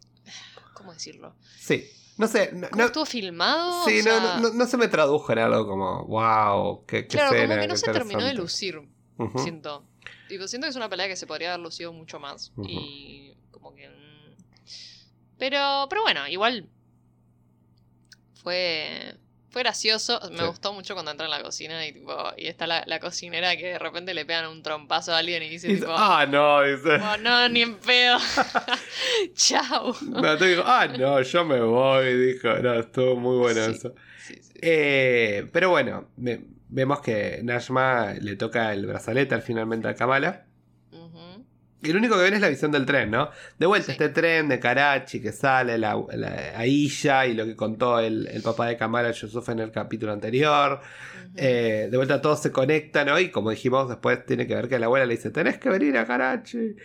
¿cómo 0.75 0.93
decirlo? 0.93 1.37
Sí. 1.57 1.85
No 2.19 2.27
sé, 2.27 2.51
no, 2.53 2.69
¿Cómo 2.69 2.81
no- 2.83 2.87
estuvo 2.87 3.07
filmado? 3.07 3.85
sí, 3.89 4.01
O 4.01 4.03
no, 4.03 4.11
sea, 4.11 4.21
no, 4.21 4.41
no- 4.49 4.55
no 4.55 4.67
se 4.67 4.77
me 4.77 4.89
tradujo 4.89 5.33
en 5.33 5.39
algo 5.39 5.67
como, 5.69 6.05
wow, 6.07 6.85
qué, 6.85 7.03
qué 7.03 7.07
claro, 7.07 7.33
escena, 7.33 7.55
como 7.55 7.61
que 7.63 7.69
no 7.69 7.77
se 7.77 7.93
terminó 7.93 8.25
de 8.25 8.31
interesante". 8.33 8.73
lucir, 9.23 9.41
siento. 9.43 9.87
Tipo, 10.29 10.49
siento 10.49 10.67
que 10.67 10.71
es 10.71 10.77
una 10.77 10.89
pelea 10.89 11.07
que 11.07 11.15
se 11.17 11.27
podría 11.29 11.51
haber 11.55 11.61
lucido 11.65 11.93
mucho 11.93 12.19
más. 12.19 12.53
Y 12.67 13.35
como 13.53 13.73
que. 13.75 13.89
mm, 13.89 14.35
Pero, 15.39 15.87
pero 15.89 16.03
bueno, 16.03 16.27
igual. 16.29 16.69
Fue. 18.43 19.17
Fue 19.51 19.63
gracioso. 19.63 20.21
Me 20.31 20.39
Sí. 20.39 20.45
gustó 20.47 20.73
mucho 20.73 20.95
cuando 20.95 21.11
entra 21.11 21.27
en 21.27 21.31
la 21.33 21.43
cocina 21.43 21.85
y 21.87 21.93
tipo, 21.93 22.17
y 22.37 22.47
está 22.47 22.67
la, 22.69 22.85
la 22.87 23.01
cocinera 23.01 23.57
que 23.57 23.67
de 23.73 23.79
repente 23.81 24.15
le 24.15 24.25
pegan 24.25 24.47
un 24.49 24.63
trompazo 24.63 25.13
a 25.13 25.19
alguien 25.19 25.43
y 25.43 25.49
dice 25.49 25.69
Y 25.71 25.75
tipo, 25.77 25.91
ah, 25.91 26.25
no, 26.27 26.63
dice. 26.63 26.95
"Oh, 27.03 27.17
no, 27.19 27.49
ni 27.49 27.63
en 27.63 27.75
pedo. 27.77 28.19
Chao. 29.35 29.95
No, 30.03 30.37
te 30.37 30.47
digo, 30.47 30.63
ah, 30.67 30.87
no, 30.87 31.21
yo 31.23 31.45
me 31.45 31.61
voy, 31.61 32.15
dijo. 32.33 32.49
No, 32.63 32.75
estuvo 32.75 33.17
muy 33.17 33.39
bueno 33.39 33.65
Sí. 33.67 33.71
eso. 33.73 33.95
Sí, 34.27 34.35
sí. 34.41 34.53
Eh, 34.63 35.49
pero 35.53 35.71
bueno, 35.71 36.09
ve- 36.17 36.45
vemos 36.69 37.01
que 37.01 37.41
Najma 37.43 38.15
le 38.21 38.37
toca 38.37 38.73
el 38.73 38.87
brazalete 38.87 39.35
al 39.35 39.43
finalmente 39.43 39.89
a 39.89 39.95
Kamala. 39.95 40.47
Y 41.83 41.93
lo 41.93 41.99
único 41.99 42.17
que 42.17 42.23
ven 42.25 42.35
es 42.35 42.41
la 42.43 42.49
visión 42.49 42.71
del 42.71 42.85
tren, 42.85 43.11
¿no? 43.11 43.31
De 43.59 43.67
vuelta, 43.67 43.87
Sí. 43.87 43.93
este 43.93 44.11
tren 44.11 44.49
de 44.49 44.61
Karachi 44.61 45.21
que 45.23 45.33
sale, 45.33 45.79
la, 45.79 45.97
la 46.13 46.53
Aisha 46.59 47.27
y 47.27 47.35
lo 47.35 47.47
que 47.47 47.57
contó 47.57 47.99
el, 48.01 48.27
el 48.27 48.43
papá 48.43 48.67
de 48.67 48.77
Kamala, 48.77 49.11
Yusuf, 49.13 49.49
en 49.49 49.61
el 49.61 49.71
capítulo 49.71 50.13
anterior. 50.13 50.81
Eh, 51.37 51.89
de 51.91 51.97
vuelta 51.97 52.21
todo 52.21 52.37
se 52.37 52.53
conecta, 52.53 53.05
¿no? 53.05 53.19
Y 53.19 53.31
como 53.31 53.51
dijimos, 53.51 53.89
después 53.89 54.27
tiene 54.27 54.47
que 54.47 54.55
ver 54.55 54.69
que 54.69 54.79
la 54.79 54.87
abuela 54.87 55.07
le 55.07 55.17
dice, 55.17 55.31
tenés 55.31 55.59
que 55.59 55.71
venir 55.71 55.97
a 55.97 56.07
Karachi. 56.07 56.59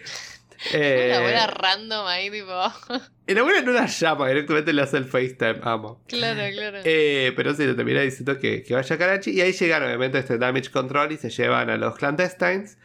Eh, 0.73 1.09
La 1.11 1.17
abuela 1.17 1.47
random 1.47 2.07
ahí, 2.07 2.31
tipo. 2.31 2.47
y 3.27 3.33
la 3.33 3.41
abuela 3.41 3.61
no 3.61 3.71
la 3.73 3.87
llama, 3.87 4.29
directamente 4.29 4.71
le 4.71 4.81
hace 4.83 4.95
el 4.97 5.03
FaceTime, 5.03 5.59
amo. 5.63 6.01
claro, 6.07 6.39
claro. 6.53 6.79
Eh, 6.85 7.33
pero 7.35 7.53
sí, 7.53 7.65
le 7.65 7.73
termina 7.73 7.99
diciendo 7.99 8.39
que, 8.39 8.63
que 8.63 8.73
vaya 8.73 8.95
a 8.95 8.97
Karachi. 8.97 9.31
Y 9.31 9.41
ahí 9.41 9.51
llegan, 9.51 9.83
obviamente, 9.83 10.17
este 10.17 10.37
Damage 10.37 10.71
Control 10.71 11.11
y 11.11 11.17
se 11.17 11.29
llevan 11.29 11.69
a 11.69 11.75
los 11.75 11.97
clandestines. 11.97 12.77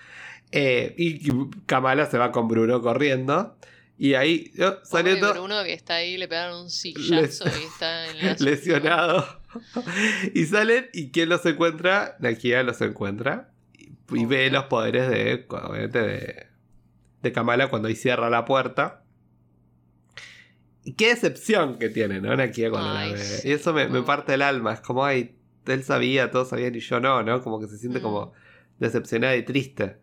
Eh, 0.52 0.94
y 0.98 1.30
Kamala 1.66 2.06
se 2.06 2.18
va 2.18 2.32
con 2.32 2.48
Bruno 2.48 2.80
corriendo. 2.82 3.56
Y 3.98 4.14
ahí, 4.14 4.50
oh, 4.58 4.70
Pobre 4.70 4.78
saliendo 4.84 5.32
Bruno 5.34 5.62
que 5.62 5.74
está 5.74 5.96
ahí, 5.96 6.16
le 6.16 6.26
pegaron 6.26 6.62
un 6.62 6.70
sillazo 6.70 7.44
y 7.46 7.64
está 7.64 8.06
en 8.10 8.24
la 8.26 8.34
lesionado. 8.40 9.26
y 10.34 10.46
salen, 10.46 10.88
y 10.94 11.10
¿quién 11.10 11.28
los 11.28 11.44
encuentra? 11.44 12.16
Nakia 12.18 12.62
los 12.62 12.80
encuentra. 12.80 13.50
Y, 13.76 13.92
y 14.22 14.24
ve 14.24 14.50
los 14.50 14.64
poderes 14.64 15.08
de, 15.10 15.44
obviamente, 15.50 16.00
de, 16.00 16.46
de 17.22 17.32
Kamala 17.32 17.68
cuando 17.68 17.88
ahí 17.88 17.94
cierra 17.94 18.30
la 18.30 18.44
puerta. 18.46 19.04
Y 20.82 20.94
qué 20.94 21.08
decepción 21.08 21.78
que 21.78 21.90
tiene, 21.90 22.20
¿no? 22.22 22.34
Nakia 22.34 22.70
cuando 22.70 22.90
Ay, 22.90 23.10
la 23.10 23.16
ve. 23.16 23.22
sí, 23.22 23.48
y 23.48 23.52
eso 23.52 23.74
me, 23.74 23.86
parte 24.02 24.32
el 24.34 24.40
alma. 24.42 24.72
Es 24.72 24.80
como, 24.80 25.04
ay, 25.04 25.36
él 25.66 25.84
sabía, 25.84 26.30
todos 26.30 26.48
sabían 26.48 26.74
y 26.74 26.80
yo 26.80 27.00
no, 27.00 27.22
¿no? 27.22 27.42
Como 27.42 27.60
que 27.60 27.66
se 27.68 27.76
siente 27.76 27.98
Mm. 27.98 28.02
como 28.02 28.32
decepcionada 28.78 29.36
y 29.36 29.42
triste. 29.44 29.98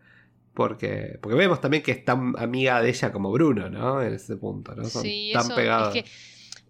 Porque, 0.58 1.18
porque 1.22 1.36
vemos 1.38 1.60
también 1.60 1.84
que 1.84 1.92
es 1.92 2.04
tan 2.04 2.34
amiga 2.36 2.82
de 2.82 2.88
ella 2.90 3.12
como 3.12 3.30
Bruno, 3.30 3.70
¿no? 3.70 4.02
En 4.02 4.12
ese 4.12 4.36
punto, 4.36 4.74
¿no? 4.74 4.84
Son 4.88 5.02
Sí, 5.02 5.30
tan 5.32 5.46
eso, 5.46 5.54
pegados. 5.54 5.94
es 5.94 6.02
que. 6.02 6.10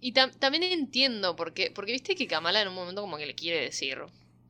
Y 0.02 0.12
tam- 0.12 0.30
también 0.38 0.62
entiendo, 0.64 1.34
porque, 1.36 1.72
porque 1.74 1.92
viste 1.92 2.14
que 2.14 2.26
Kamala 2.26 2.60
en 2.60 2.68
un 2.68 2.74
momento 2.74 3.00
como 3.00 3.16
que 3.16 3.24
le 3.24 3.34
quiere 3.34 3.62
decir 3.62 3.98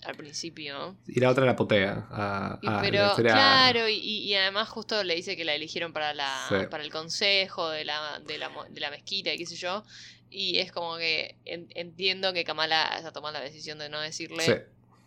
al 0.03 0.16
principio. 0.16 0.96
Y 1.07 1.20
la 1.20 1.31
otra 1.31 1.44
la 1.46 1.55
putea. 1.55 2.09
A, 2.11 2.59
a- 2.66 2.81
pero, 2.83 3.14
claro, 3.14 3.88
y, 3.88 3.94
y 3.94 4.35
además 4.35 4.68
justo 4.68 5.05
le 5.05 5.14
dice 5.14 5.37
que 5.37 5.44
la 5.44 5.55
eligieron 5.55 5.92
para 5.92 6.12
la 6.14 6.46
Sí. 6.48 6.57
para 6.68 6.83
el 6.83 6.90
consejo 6.90 7.70
de 7.70 7.85
la, 7.85 8.20
de, 8.27 8.38
la, 8.38 8.51
de 8.68 8.81
la 8.81 8.90
mezquita 8.90 9.33
y 9.33 9.38
qué 9.38 9.46
sé 9.46 9.55
yo. 9.55 9.85
Y 10.31 10.59
es 10.59 10.72
como 10.72 10.96
que 10.96 11.37
en- 11.44 11.68
entiendo 11.77 12.33
que 12.33 12.42
Kamala 12.42 12.96
haya 12.96 13.12
tomado 13.12 13.35
la 13.35 13.40
decisión 13.40 13.79
de 13.79 13.88
no 13.88 14.01
decirle. 14.01 14.42
Sí. 14.42 14.53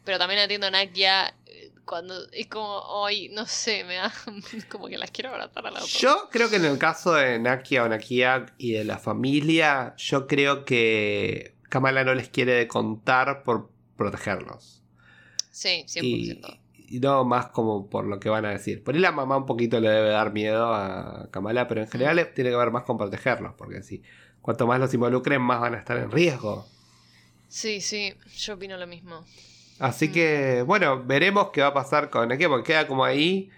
Pero 0.03 0.17
también 0.17 0.41
entiendo 0.41 0.67
a 0.67 0.71
Nakia 0.71 1.33
cuando 1.85 2.15
es 2.31 2.47
como, 2.47 2.79
hoy, 2.79 3.29
no 3.29 3.45
sé, 3.45 3.83
me 3.83 3.95
da 3.95 4.11
como 4.69 4.87
que 4.87 4.97
las 4.97 5.11
quiero 5.11 5.29
abrazar 5.31 5.65
a 5.67 5.71
las 5.71 5.81
dos. 5.81 5.93
Yo 5.93 6.29
creo 6.31 6.49
que 6.49 6.55
en 6.55 6.65
el 6.65 6.77
caso 6.77 7.13
de 7.13 7.37
Nakia 7.39 7.83
o 7.83 7.89
Nakia 7.89 8.45
y 8.57 8.71
de 8.73 8.83
la 8.85 8.97
familia, 8.97 9.93
yo 9.97 10.25
creo 10.27 10.63
que 10.65 11.55
Kamala 11.69 12.03
no 12.03 12.13
les 12.15 12.29
quiere 12.29 12.67
contar 12.67 13.43
por 13.43 13.69
protegerlos. 13.97 14.81
Sí, 15.51 15.83
100%. 15.87 16.59
Y, 16.87 16.97
y 16.97 16.99
no 16.99 17.25
más 17.25 17.47
como 17.47 17.89
por 17.89 18.05
lo 18.05 18.19
que 18.19 18.29
van 18.29 18.45
a 18.45 18.51
decir. 18.51 18.83
Por 18.83 18.95
ahí 18.95 19.01
la 19.01 19.11
mamá 19.11 19.37
un 19.37 19.45
poquito 19.45 19.79
le 19.79 19.89
debe 19.89 20.09
dar 20.09 20.31
miedo 20.33 20.73
a 20.73 21.29
Kamala, 21.31 21.67
pero 21.67 21.81
en 21.81 21.87
general 21.89 22.15
Mm. 22.17 22.33
tiene 22.33 22.49
que 22.51 22.55
ver 22.55 22.71
más 22.71 22.83
con 22.83 22.97
protegerlos, 22.97 23.53
porque 23.57 23.83
si 23.83 24.01
cuanto 24.41 24.65
más 24.65 24.79
los 24.79 24.93
involucren, 24.93 25.41
más 25.41 25.59
van 25.59 25.75
a 25.75 25.77
estar 25.77 25.97
en 25.97 26.09
riesgo. 26.09 26.65
Sí, 27.47 27.81
sí, 27.81 28.13
yo 28.37 28.53
opino 28.53 28.77
lo 28.77 28.87
mismo. 28.87 29.25
Así 29.81 30.07
Mm. 30.07 30.11
que, 30.13 30.63
bueno, 30.65 31.03
veremos 31.03 31.49
qué 31.51 31.61
va 31.61 31.67
a 31.67 31.73
pasar 31.73 32.09
con 32.09 32.29
Nakia, 32.29 32.47
porque 32.47 32.67
queda 32.73 32.87
como 32.87 33.03
ahí, 33.03 33.49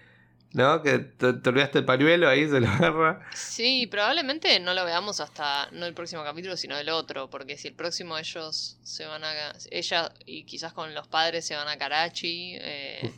¿no? 0.52 0.82
Que 0.82 0.98
te, 1.00 1.34
te 1.34 1.48
olvidaste 1.50 1.78
el 1.80 1.84
pañuelo, 1.84 2.28
ahí 2.28 2.48
se 2.48 2.60
lo 2.60 2.68
agarra. 2.68 3.20
Sí, 3.34 3.86
probablemente 3.88 4.58
no 4.60 4.72
lo 4.72 4.84
veamos 4.84 5.20
hasta 5.20 5.68
no 5.72 5.84
el 5.84 5.94
próximo 5.94 6.24
capítulo, 6.24 6.56
sino 6.56 6.78
el 6.78 6.88
otro, 6.88 7.28
porque 7.28 7.56
si 7.58 7.68
el 7.68 7.74
próximo 7.74 8.16
ellos 8.16 8.78
se 8.82 9.04
van 9.04 9.22
a 9.24 9.32
ella 9.70 10.12
y 10.24 10.44
quizás 10.44 10.72
con 10.72 10.94
los 10.94 11.06
padres 11.08 11.44
se 11.44 11.56
van 11.56 11.68
a 11.68 11.76
Karachi 11.76 12.56
eh, 12.60 13.10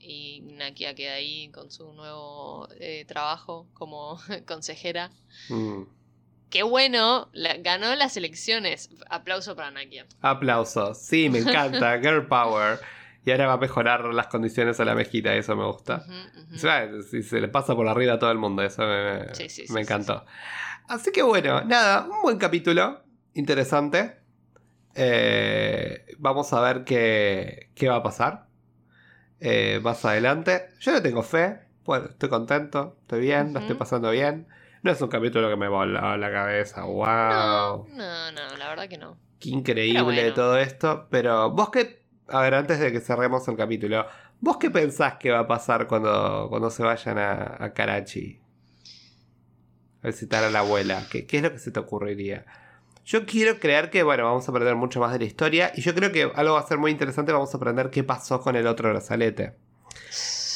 y 0.00 0.40
Nakia 0.42 0.94
queda 0.94 1.14
ahí 1.14 1.50
con 1.50 1.70
su 1.70 1.92
nuevo 1.92 2.68
eh, 2.80 3.04
trabajo 3.06 3.66
como 3.74 4.18
consejera. 4.46 5.10
Mm. 5.50 5.82
Qué 6.50 6.62
bueno, 6.62 7.28
la- 7.32 7.56
ganó 7.58 7.94
las 7.96 8.16
elecciones. 8.16 8.90
Aplauso 9.10 9.54
para 9.54 9.70
Nakia. 9.70 10.06
Aplausos. 10.20 10.98
Sí, 10.98 11.28
me 11.28 11.38
encanta. 11.40 11.98
Girl 12.02 12.26
Power. 12.26 12.78
Y 13.24 13.30
ahora 13.30 13.48
va 13.48 13.52
a 13.54 13.58
mejorar 13.58 14.04
las 14.14 14.28
condiciones 14.28 14.80
a 14.80 14.84
la 14.86 14.94
mezquita, 14.94 15.34
eso 15.34 15.54
me 15.54 15.66
gusta. 15.66 16.06
Si 17.10 17.22
se 17.22 17.40
le 17.40 17.48
pasa 17.48 17.74
por 17.76 17.86
arriba 17.86 18.14
a 18.14 18.18
todo 18.18 18.30
el 18.30 18.38
mundo, 18.38 18.62
eso 18.62 18.82
me, 18.82 19.18
me- 19.26 19.34
Sí, 19.34 19.48
sí, 19.50 19.66
sí, 19.66 19.72
me 19.72 19.80
sí, 19.80 19.92
encantó. 19.92 20.24
Así 20.88 21.12
que 21.12 21.22
bueno, 21.22 21.62
nada, 21.64 22.08
un 22.10 22.22
buen 22.22 22.38
capítulo. 22.38 23.02
Interesante. 23.34 24.16
Eh, 24.94 26.06
vamos 26.18 26.52
a 26.52 26.60
ver 26.60 26.84
qué, 26.84 27.70
qué 27.74 27.88
va 27.88 27.96
a 27.96 28.02
pasar 28.02 28.46
eh, 29.40 29.80
más 29.82 30.04
adelante. 30.04 30.68
Yo 30.80 30.92
le 30.92 31.00
tengo 31.00 31.22
fe. 31.22 31.60
Bueno, 31.84 32.06
estoy 32.06 32.28
contento, 32.28 32.96
estoy 33.02 33.20
bien, 33.20 33.52
lo 33.52 33.60
estoy 33.60 33.76
pasando 33.76 34.10
bien. 34.10 34.46
No 34.82 34.92
es 34.92 35.00
un 35.00 35.08
capítulo 35.08 35.48
que 35.48 35.56
me 35.56 35.68
voló 35.68 36.16
la 36.16 36.30
cabeza. 36.30 36.84
¡Wow! 36.84 37.06
No, 37.06 37.86
no, 37.96 38.32
no, 38.32 38.56
la 38.56 38.68
verdad 38.68 38.88
que 38.88 38.98
no. 38.98 39.16
Qué 39.40 39.50
increíble 39.50 40.02
bueno. 40.02 40.34
todo 40.34 40.58
esto. 40.58 41.06
Pero 41.10 41.50
vos 41.50 41.70
qué. 41.70 42.02
A 42.28 42.42
ver, 42.42 42.54
antes 42.54 42.78
de 42.78 42.92
que 42.92 43.00
cerremos 43.00 43.46
el 43.48 43.56
capítulo, 43.56 44.06
¿vos 44.40 44.58
qué 44.58 44.70
pensás 44.70 45.14
que 45.14 45.30
va 45.30 45.40
a 45.40 45.46
pasar 45.48 45.86
cuando, 45.86 46.46
cuando 46.48 46.70
se 46.70 46.82
vayan 46.82 47.18
a, 47.18 47.56
a 47.58 47.72
Karachi? 47.72 48.40
A 50.02 50.06
visitar 50.06 50.44
a 50.44 50.50
la 50.50 50.60
abuela. 50.60 51.02
¿Qué, 51.10 51.26
qué 51.26 51.38
es 51.38 51.42
lo 51.42 51.52
que 51.52 51.58
se 51.58 51.70
te 51.70 51.80
ocurriría? 51.80 52.44
Yo 53.04 53.24
quiero 53.24 53.58
creer 53.58 53.88
que, 53.90 54.02
bueno, 54.02 54.24
vamos 54.24 54.46
a 54.46 54.50
aprender 54.50 54.76
mucho 54.76 55.00
más 55.00 55.12
de 55.12 55.18
la 55.20 55.24
historia. 55.24 55.72
Y 55.74 55.80
yo 55.80 55.94
creo 55.94 56.12
que 56.12 56.30
algo 56.34 56.54
va 56.54 56.60
a 56.60 56.66
ser 56.66 56.78
muy 56.78 56.90
interesante. 56.90 57.32
Vamos 57.32 57.52
a 57.54 57.56
aprender 57.56 57.90
qué 57.90 58.04
pasó 58.04 58.40
con 58.40 58.54
el 58.54 58.66
otro 58.66 58.90
brazalete. 58.90 59.54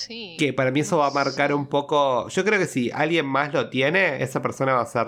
Sí. 0.07 0.37
Que 0.38 0.53
para 0.53 0.71
mí 0.71 0.81
eso 0.81 0.99
va 0.99 1.09
a 1.09 1.11
marcar 1.11 1.53
un 1.55 1.67
poco. 1.67 2.29
Yo 2.29 2.45
creo 2.45 2.59
que 2.59 2.67
si 2.67 2.91
alguien 2.91 3.27
más 3.27 3.53
lo 3.53 3.69
tiene, 3.71 4.23
esa 4.23 4.43
persona 4.43 4.75
va 4.75 4.83
a 4.83 4.87
ser 4.87 5.07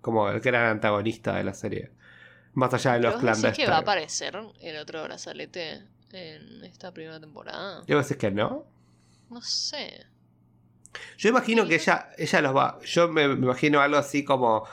como 0.00 0.28
el 0.28 0.40
gran 0.40 0.66
antagonista 0.66 1.36
de 1.36 1.44
la 1.44 1.54
serie. 1.54 1.90
Más 2.52 2.72
allá 2.74 2.92
de 2.94 3.00
los 3.00 3.14
¿Pero 3.14 3.26
vos 3.28 3.42
decís 3.42 3.56
que 3.56 3.66
va 3.66 3.78
a 3.78 3.82
clandestinos. 3.82 3.82
aparecer 3.82 4.38
el 4.60 4.76
otro 4.78 5.02
brazalete 5.04 5.82
en 6.12 6.64
esta 6.64 6.92
primera 6.92 7.18
temporada? 7.18 7.82
¿Yo 7.86 7.98
decís 8.00 8.16
que 8.16 8.30
no? 8.30 8.64
No 9.30 9.40
sé. 9.42 10.06
Yo 11.18 11.30
imagino 11.30 11.66
que 11.66 11.74
ella, 11.76 12.10
ella 12.16 12.40
los 12.42 12.54
va. 12.56 12.78
Yo 12.84 13.08
me, 13.08 13.26
me 13.28 13.34
imagino 13.46 13.80
algo 13.80 13.96
así 13.96 14.24
como. 14.24 14.64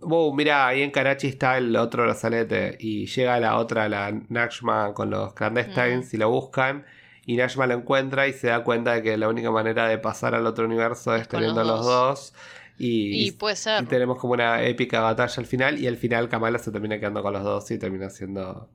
"Oh, 0.00 0.34
mira, 0.34 0.66
ahí 0.66 0.82
en 0.82 0.90
Karachi 0.90 1.28
está 1.28 1.58
el 1.58 1.76
otro 1.76 2.02
brazalete. 2.04 2.76
Y 2.80 3.06
llega 3.06 3.38
la 3.38 3.56
otra, 3.58 3.88
la 3.88 4.10
Najma, 4.28 4.94
con 4.94 5.10
los 5.10 5.34
clandestines 5.34 6.12
y 6.14 6.16
lo 6.16 6.30
buscan. 6.30 6.84
Y 7.30 7.36
Najma 7.36 7.68
lo 7.68 7.74
encuentra 7.74 8.26
y 8.26 8.32
se 8.32 8.48
da 8.48 8.64
cuenta 8.64 8.92
de 8.92 9.04
que 9.04 9.16
la 9.16 9.28
única 9.28 9.52
manera 9.52 9.86
de 9.86 9.98
pasar 9.98 10.34
al 10.34 10.48
otro 10.48 10.64
universo 10.64 11.14
es 11.14 11.28
teniendo 11.28 11.62
los 11.62 11.76
los 11.76 11.86
dos. 11.86 12.34
Y, 12.76 13.28
Y 13.28 13.30
puede 13.30 13.54
ser. 13.54 13.84
y 13.84 13.86
tenemos 13.86 14.18
como 14.18 14.32
una 14.32 14.64
épica 14.64 15.00
batalla 15.00 15.34
al 15.36 15.46
final. 15.46 15.78
Y 15.78 15.86
al 15.86 15.96
final 15.96 16.28
Kamala 16.28 16.58
se 16.58 16.72
termina 16.72 16.98
quedando 16.98 17.22
con 17.22 17.32
los 17.32 17.44
dos 17.44 17.70
y 17.70 17.78
termina 17.78 18.10
siendo 18.10 18.68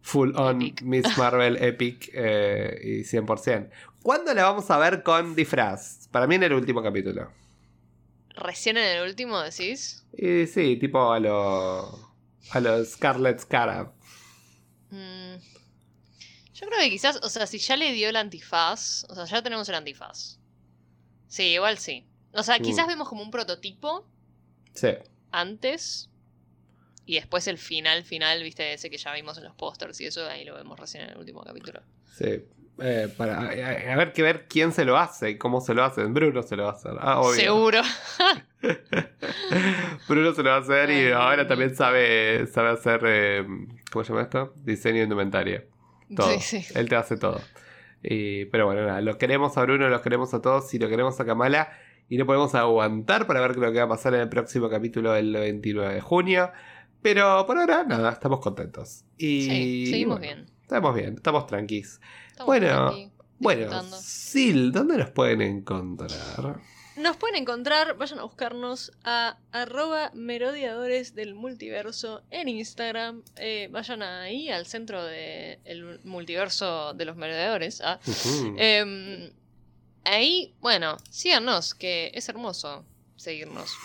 full 0.00 0.32
on 0.34 0.60
Epic. 0.60 0.82
Miss 0.82 1.16
Marvel 1.16 1.56
epic 1.62 2.10
eh, 2.14 2.80
y 2.82 3.00
100%. 3.02 3.70
¿Cuándo 4.02 4.34
la 4.34 4.42
vamos 4.42 4.68
a 4.72 4.78
ver 4.78 5.04
con 5.04 5.36
disfraz? 5.36 6.08
Para 6.10 6.26
mí 6.26 6.34
en 6.34 6.42
el 6.42 6.52
último 6.52 6.82
capítulo. 6.82 7.30
Recién 8.34 8.76
en 8.76 8.96
el 8.96 9.08
último 9.08 9.38
decís. 9.38 10.04
Y 10.18 10.48
sí, 10.48 10.74
tipo 10.80 11.12
a 11.12 11.20
lo. 11.20 12.12
a 12.50 12.60
los 12.60 12.88
Scarlet 12.88 13.38
Scarab. 13.38 13.92
Mm, 14.90 15.36
Yo 16.64 16.70
creo 16.70 16.80
que 16.80 16.90
quizás, 16.90 17.20
o 17.22 17.28
sea, 17.28 17.46
si 17.46 17.58
ya 17.58 17.76
le 17.76 17.92
dio 17.92 18.08
el 18.08 18.16
antifaz, 18.16 19.04
o 19.10 19.14
sea, 19.14 19.26
ya 19.26 19.42
tenemos 19.42 19.68
el 19.68 19.74
antifaz. 19.74 20.38
Sí, 21.28 21.42
igual 21.54 21.76
sí. 21.78 22.06
O 22.32 22.42
sea, 22.42 22.58
quizás 22.58 22.86
Mm. 22.86 22.88
vemos 22.88 23.08
como 23.08 23.22
un 23.22 23.30
prototipo 23.30 24.06
Sí. 24.72 24.88
antes 25.30 26.08
y 27.06 27.16
después 27.16 27.46
el 27.48 27.58
final, 27.58 28.02
final, 28.04 28.42
viste, 28.42 28.72
ese 28.72 28.88
que 28.88 28.96
ya 28.96 29.12
vimos 29.12 29.36
en 29.38 29.44
los 29.44 29.54
pósters 29.54 30.00
y 30.00 30.06
eso, 30.06 30.26
ahí 30.26 30.44
lo 30.44 30.54
vemos 30.54 30.78
recién 30.80 31.04
en 31.04 31.10
el 31.10 31.18
último 31.18 31.42
capítulo. 31.44 31.82
Sí. 32.16 32.44
Eh, 32.80 33.12
para, 33.16 33.38
a, 33.38 33.44
a- 33.50 33.92
a 33.92 33.96
ver 33.96 34.12
que 34.12 34.22
ver 34.22 34.46
quién 34.48 34.72
se 34.72 34.84
lo 34.84 34.98
hace 34.98 35.30
y 35.30 35.38
cómo 35.38 35.60
se 35.60 35.74
lo 35.74 35.84
hace. 35.84 36.02
Bruno 36.06 36.42
se 36.42 36.56
lo 36.56 36.64
va 36.64 36.70
a 36.70 36.72
hacer. 36.72 36.92
Ah, 36.98 37.20
obvio. 37.20 37.34
Seguro. 37.40 37.82
Bruno 40.08 40.34
se 40.34 40.42
lo 40.42 40.50
va 40.50 40.56
a 40.56 40.60
hacer 40.60 40.90
y 40.90 41.12
ahora 41.12 41.46
también 41.46 41.74
sabe, 41.76 42.46
sabe 42.48 42.70
hacer 42.70 43.00
eh, 43.06 43.46
¿cómo 43.92 44.04
se 44.04 44.08
llama 44.12 44.22
esto? 44.22 44.52
Diseño 44.56 44.96
de 44.98 45.02
indumentaria. 45.04 45.64
Todo. 46.14 46.30
Sí, 46.38 46.60
sí. 46.62 46.72
Él 46.74 46.88
te 46.88 46.96
hace 46.96 47.16
todo. 47.16 47.40
Y- 48.02 48.44
pero 48.46 48.66
bueno, 48.66 48.86
nada, 48.86 49.00
lo 49.00 49.16
queremos 49.18 49.56
a 49.56 49.62
Bruno, 49.62 49.88
los 49.88 50.00
queremos 50.02 50.34
a 50.34 50.42
todos 50.42 50.72
y 50.74 50.78
lo 50.78 50.88
queremos 50.88 51.18
a 51.20 51.24
Kamala. 51.24 51.70
Y 52.08 52.18
no 52.18 52.26
podemos 52.26 52.54
aguantar 52.54 53.26
para 53.26 53.40
ver 53.40 53.56
lo 53.56 53.72
que 53.72 53.78
va 53.78 53.84
a 53.84 53.88
pasar 53.88 54.12
en 54.14 54.20
el 54.20 54.28
próximo 54.28 54.68
capítulo 54.68 55.12
del 55.12 55.32
29 55.32 55.94
de 55.94 56.00
junio. 56.02 56.50
Pero 57.00 57.46
por 57.46 57.58
ahora, 57.58 57.84
nada, 57.84 58.10
estamos 58.12 58.40
contentos. 58.40 59.04
Y 59.16 59.42
Sí, 59.42 59.86
seguimos 59.90 60.18
bueno, 60.18 60.34
bien. 60.34 60.46
Estamos 60.62 60.94
bien, 60.94 61.14
estamos 61.14 61.46
tranquis. 61.46 62.00
Estamos 62.30 62.46
Bueno, 62.46 62.66
tranqui, 62.90 63.10
Bueno. 63.38 63.82
Sil, 64.00 64.72
¿dónde 64.72 64.98
nos 64.98 65.10
pueden 65.10 65.40
encontrar? 65.42 66.60
Nos 66.96 67.16
pueden 67.16 67.34
encontrar, 67.36 67.96
vayan 67.96 68.20
a 68.20 68.22
buscarnos 68.22 68.92
a 69.02 69.36
arroba 69.50 70.12
merodiadores 70.14 71.14
del 71.16 71.34
multiverso 71.34 72.22
en 72.30 72.48
Instagram. 72.48 73.22
Eh, 73.36 73.68
vayan 73.72 74.02
ahí 74.02 74.48
al 74.48 74.66
centro 74.66 75.02
del 75.04 76.00
multiverso 76.04 76.94
de 76.94 77.04
los 77.04 77.16
merodeadores. 77.16 77.80
ah. 77.80 77.98
Em, 78.56 79.32
ahí, 80.04 80.54
bueno, 80.60 80.96
síganos, 81.10 81.74
que 81.74 82.12
es 82.14 82.28
hermoso 82.28 82.84
seguirnos. 83.16 83.70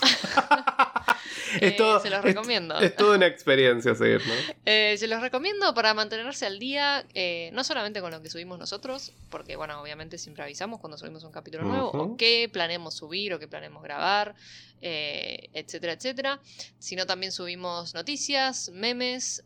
Es 1.60 1.62
Eh, 1.62 1.70
todo- 1.76 2.00
se 2.00 2.10
los 2.10 2.20
es- 2.20 2.24
recomiendo. 2.24 2.78
Es, 2.78 2.94
toda 2.94 3.16
una 3.16 3.26
experiencia 3.26 3.94
seguirnos. 3.94 4.36
Eh, 4.64 4.94
se 4.98 5.08
los 5.08 5.20
recomiendo 5.20 5.74
para 5.74 5.94
mantenerse 5.94 6.46
al 6.46 6.58
día, 6.60 7.04
eh, 7.14 7.50
no 7.52 7.64
solamente 7.64 8.00
con 8.00 8.12
lo 8.12 8.22
que 8.22 8.30
subimos 8.30 8.58
nosotros, 8.58 9.12
porque 9.30 9.56
bueno, 9.56 9.80
obviamente 9.82 10.16
siempre 10.16 10.44
avisamos 10.44 10.78
cuando 10.80 10.96
subimos 10.96 11.24
un 11.24 11.32
capítulo 11.32 11.64
nuevo, 11.64 11.90
o 11.90 12.16
qué 12.16 12.48
planeamos 12.52 12.94
subir, 12.94 13.34
o 13.34 13.38
qué 13.40 13.48
planeamos 13.48 13.82
grabar, 13.82 14.34
etcétera, 14.80 15.92
etcétera, 15.94 16.40
sino 16.78 17.04
también 17.06 17.32
subimos 17.32 17.94
noticias, 17.94 18.70
memes, 18.72 19.42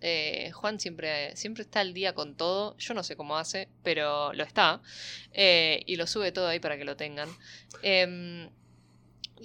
Juan 0.53 0.79
siempre, 0.79 1.35
siempre 1.37 1.63
está 1.63 1.81
al 1.81 1.95
día 1.95 2.13
con 2.15 2.35
todo, 2.37 2.77
yo 2.77 2.93
no 2.95 3.03
sé 3.03 3.17
cómo 3.17 3.37
hace, 3.39 3.69
pero 3.83 4.33
lo 4.35 4.45
está, 4.45 4.83
y 5.35 5.97
lo 5.97 6.07
sube 6.07 6.33
todo 6.33 6.49
ahí 6.49 6.61
para 6.61 6.77
que 6.77 6.85
lo 6.85 6.97
tengan. 6.97 7.29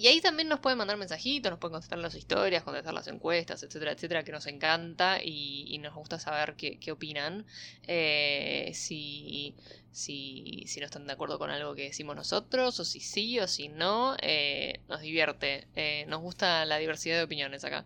Y 0.00 0.06
ahí 0.06 0.22
también 0.22 0.48
nos 0.48 0.60
pueden 0.60 0.78
mandar 0.78 0.96
mensajitos, 0.96 1.50
nos 1.50 1.58
pueden 1.58 1.72
contestar 1.72 1.98
las 1.98 2.14
historias, 2.14 2.62
contestar 2.62 2.94
las 2.94 3.06
encuestas, 3.08 3.62
etcétera, 3.62 3.92
etcétera, 3.92 4.24
que 4.24 4.32
nos 4.32 4.46
encanta 4.46 5.22
y, 5.22 5.76
nos 5.82 5.94
gusta 5.94 6.18
saber 6.18 6.54
qué, 6.56 6.90
opinan. 6.90 7.44
Eh, 7.86 8.70
si, 8.72 9.54
si, 9.92 10.64
si 10.66 10.80
no 10.80 10.86
están 10.86 11.06
de 11.06 11.12
acuerdo 11.12 11.38
con 11.38 11.50
algo 11.50 11.74
que 11.74 11.82
decimos 11.82 12.16
nosotros, 12.16 12.80
o 12.80 12.84
si 12.86 13.00
sí 13.00 13.40
o 13.40 13.46
si 13.46 13.68
no, 13.68 14.16
eh, 14.22 14.80
nos 14.88 15.02
divierte. 15.02 15.66
Eh, 15.76 16.06
nos 16.08 16.22
gusta 16.22 16.64
la 16.64 16.78
diversidad 16.78 17.18
de 17.18 17.24
opiniones 17.24 17.62
acá. 17.64 17.84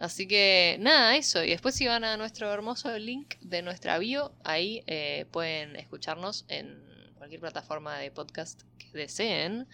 Así 0.00 0.26
que 0.26 0.78
nada, 0.80 1.14
eso. 1.14 1.44
Y 1.44 1.50
después 1.50 1.76
si 1.76 1.86
van 1.86 2.02
a 2.02 2.16
nuestro 2.16 2.52
hermoso 2.52 2.98
link 2.98 3.36
de 3.40 3.62
nuestra 3.62 3.98
bio, 3.98 4.34
ahí 4.42 4.84
pueden 5.30 5.76
escucharnos 5.76 6.44
en 6.48 6.90
cualquier 7.22 7.40
plataforma 7.40 7.98
de 7.98 8.10
podcast 8.10 8.62
que 8.78 8.98
deseen. 8.98 9.68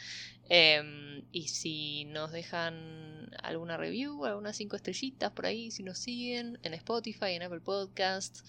Em, 0.49 1.23
y 1.33 1.49
si 1.49 2.05
nos 2.07 2.33
dejan 2.33 3.31
alguna 3.43 3.77
review, 3.77 4.25
algunas 4.25 4.57
cinco 4.57 4.77
estrellitas 4.77 5.31
por 5.33 5.45
ahí, 5.47 5.71
si 5.71 5.83
nos 5.83 5.99
siguen 5.99 6.59
en 6.63 6.75
Spotify, 6.75 7.33
en 7.33 7.43
Apple 7.43 7.61
Podcast, 7.61 8.41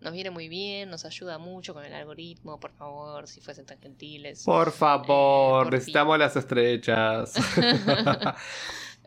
nos 0.00 0.12
viene 0.12 0.30
muy 0.30 0.48
bien, 0.48 0.90
nos 0.90 1.04
ayuda 1.06 1.38
mucho 1.38 1.72
con 1.72 1.84
el 1.84 1.94
algoritmo, 1.94 2.60
por 2.60 2.72
favor, 2.72 3.26
si 3.26 3.40
fuesen 3.40 3.64
tan 3.64 3.80
gentiles. 3.80 4.42
Por 4.44 4.70
favor, 4.70 5.62
Eh, 5.62 5.64
por 5.64 5.72
necesitamos 5.72 6.14
fin. 6.14 6.20
las 6.20 6.36
estrellas. 6.36 7.32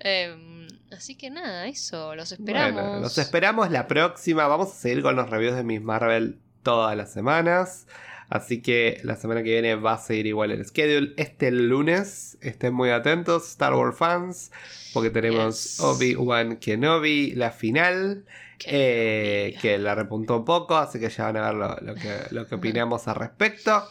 Em, 0.01 0.67
así 0.91 1.15
que 1.15 1.29
nada, 1.29 1.67
eso, 1.67 2.15
los 2.15 2.31
esperamos. 2.31 2.81
Bueno, 2.81 2.99
los 3.01 3.17
esperamos 3.17 3.69
la 3.69 3.85
próxima. 3.87 4.47
Vamos 4.47 4.69
a 4.69 4.75
seguir 4.75 5.01
con 5.03 5.15
los 5.15 5.29
reviews 5.29 5.55
de 5.55 5.63
Miss 5.63 5.81
Marvel 5.81 6.39
todas 6.63 6.95
las 6.95 7.11
semanas. 7.11 7.85
Así 8.29 8.61
que 8.61 8.99
la 9.03 9.15
semana 9.15 9.41
que 9.41 9.49
viene 9.51 9.75
va 9.75 9.93
a 9.93 9.97
seguir 9.97 10.27
igual 10.27 10.51
el 10.51 10.63
schedule. 10.65 11.13
Este 11.17 11.51
lunes, 11.51 12.37
estén 12.41 12.73
muy 12.75 12.91
atentos, 12.91 13.49
Star 13.49 13.73
Wars 13.73 13.97
fans, 13.97 14.51
porque 14.93 15.09
tenemos 15.09 15.77
Yes. 15.77 15.79
Obi-Wan 15.79 16.57
Kenobi, 16.57 17.31
la 17.31 17.49
final, 17.51 18.25
eh, 18.65 19.57
que 19.61 19.77
la 19.79 19.95
repuntó 19.95 20.37
un 20.37 20.45
poco, 20.45 20.77
así 20.77 20.99
que 20.99 21.09
ya 21.09 21.25
van 21.31 21.37
a 21.37 21.47
ver 21.47 21.55
lo, 21.55 21.75
lo 21.81 21.95
que, 21.95 22.15
lo 22.31 22.45
que 22.47 22.55
opinamos 22.55 23.07
al 23.07 23.15
respecto. 23.15 23.83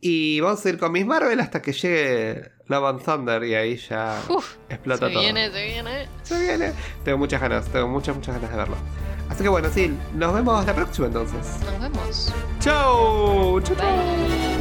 Y 0.00 0.40
vamos 0.40 0.64
a 0.64 0.68
ir 0.68 0.78
con 0.78 0.92
Miss 0.92 1.06
Marvel 1.06 1.38
hasta 1.40 1.60
que 1.62 1.72
llegue 1.72 2.50
Love 2.68 2.84
and 2.86 3.04
Thunder 3.04 3.44
y 3.44 3.54
ahí 3.54 3.76
ya 3.76 4.20
Uf, 4.28 4.56
explota 4.68 5.06
se 5.06 5.12
todo. 5.12 5.22
viene, 5.22 5.50
se 5.50 5.64
viene. 5.64 6.08
Se 6.22 6.40
viene. 6.40 6.72
Tengo 7.04 7.18
muchas 7.18 7.40
ganas, 7.40 7.66
tengo 7.68 7.86
muchas, 7.88 8.14
muchas 8.16 8.34
ganas 8.34 8.50
de 8.50 8.56
verlo. 8.56 8.76
Así 9.32 9.42
que 9.42 9.48
bueno, 9.48 9.70
sí, 9.72 9.98
nos 10.14 10.34
vemos 10.34 10.66
la 10.66 10.74
próxima 10.74 11.06
entonces. 11.06 11.38
Nos 11.64 11.80
vemos. 11.80 12.32
¡Chau! 12.60 13.62
¡Chau! 13.62 13.76
chau. 13.78 14.51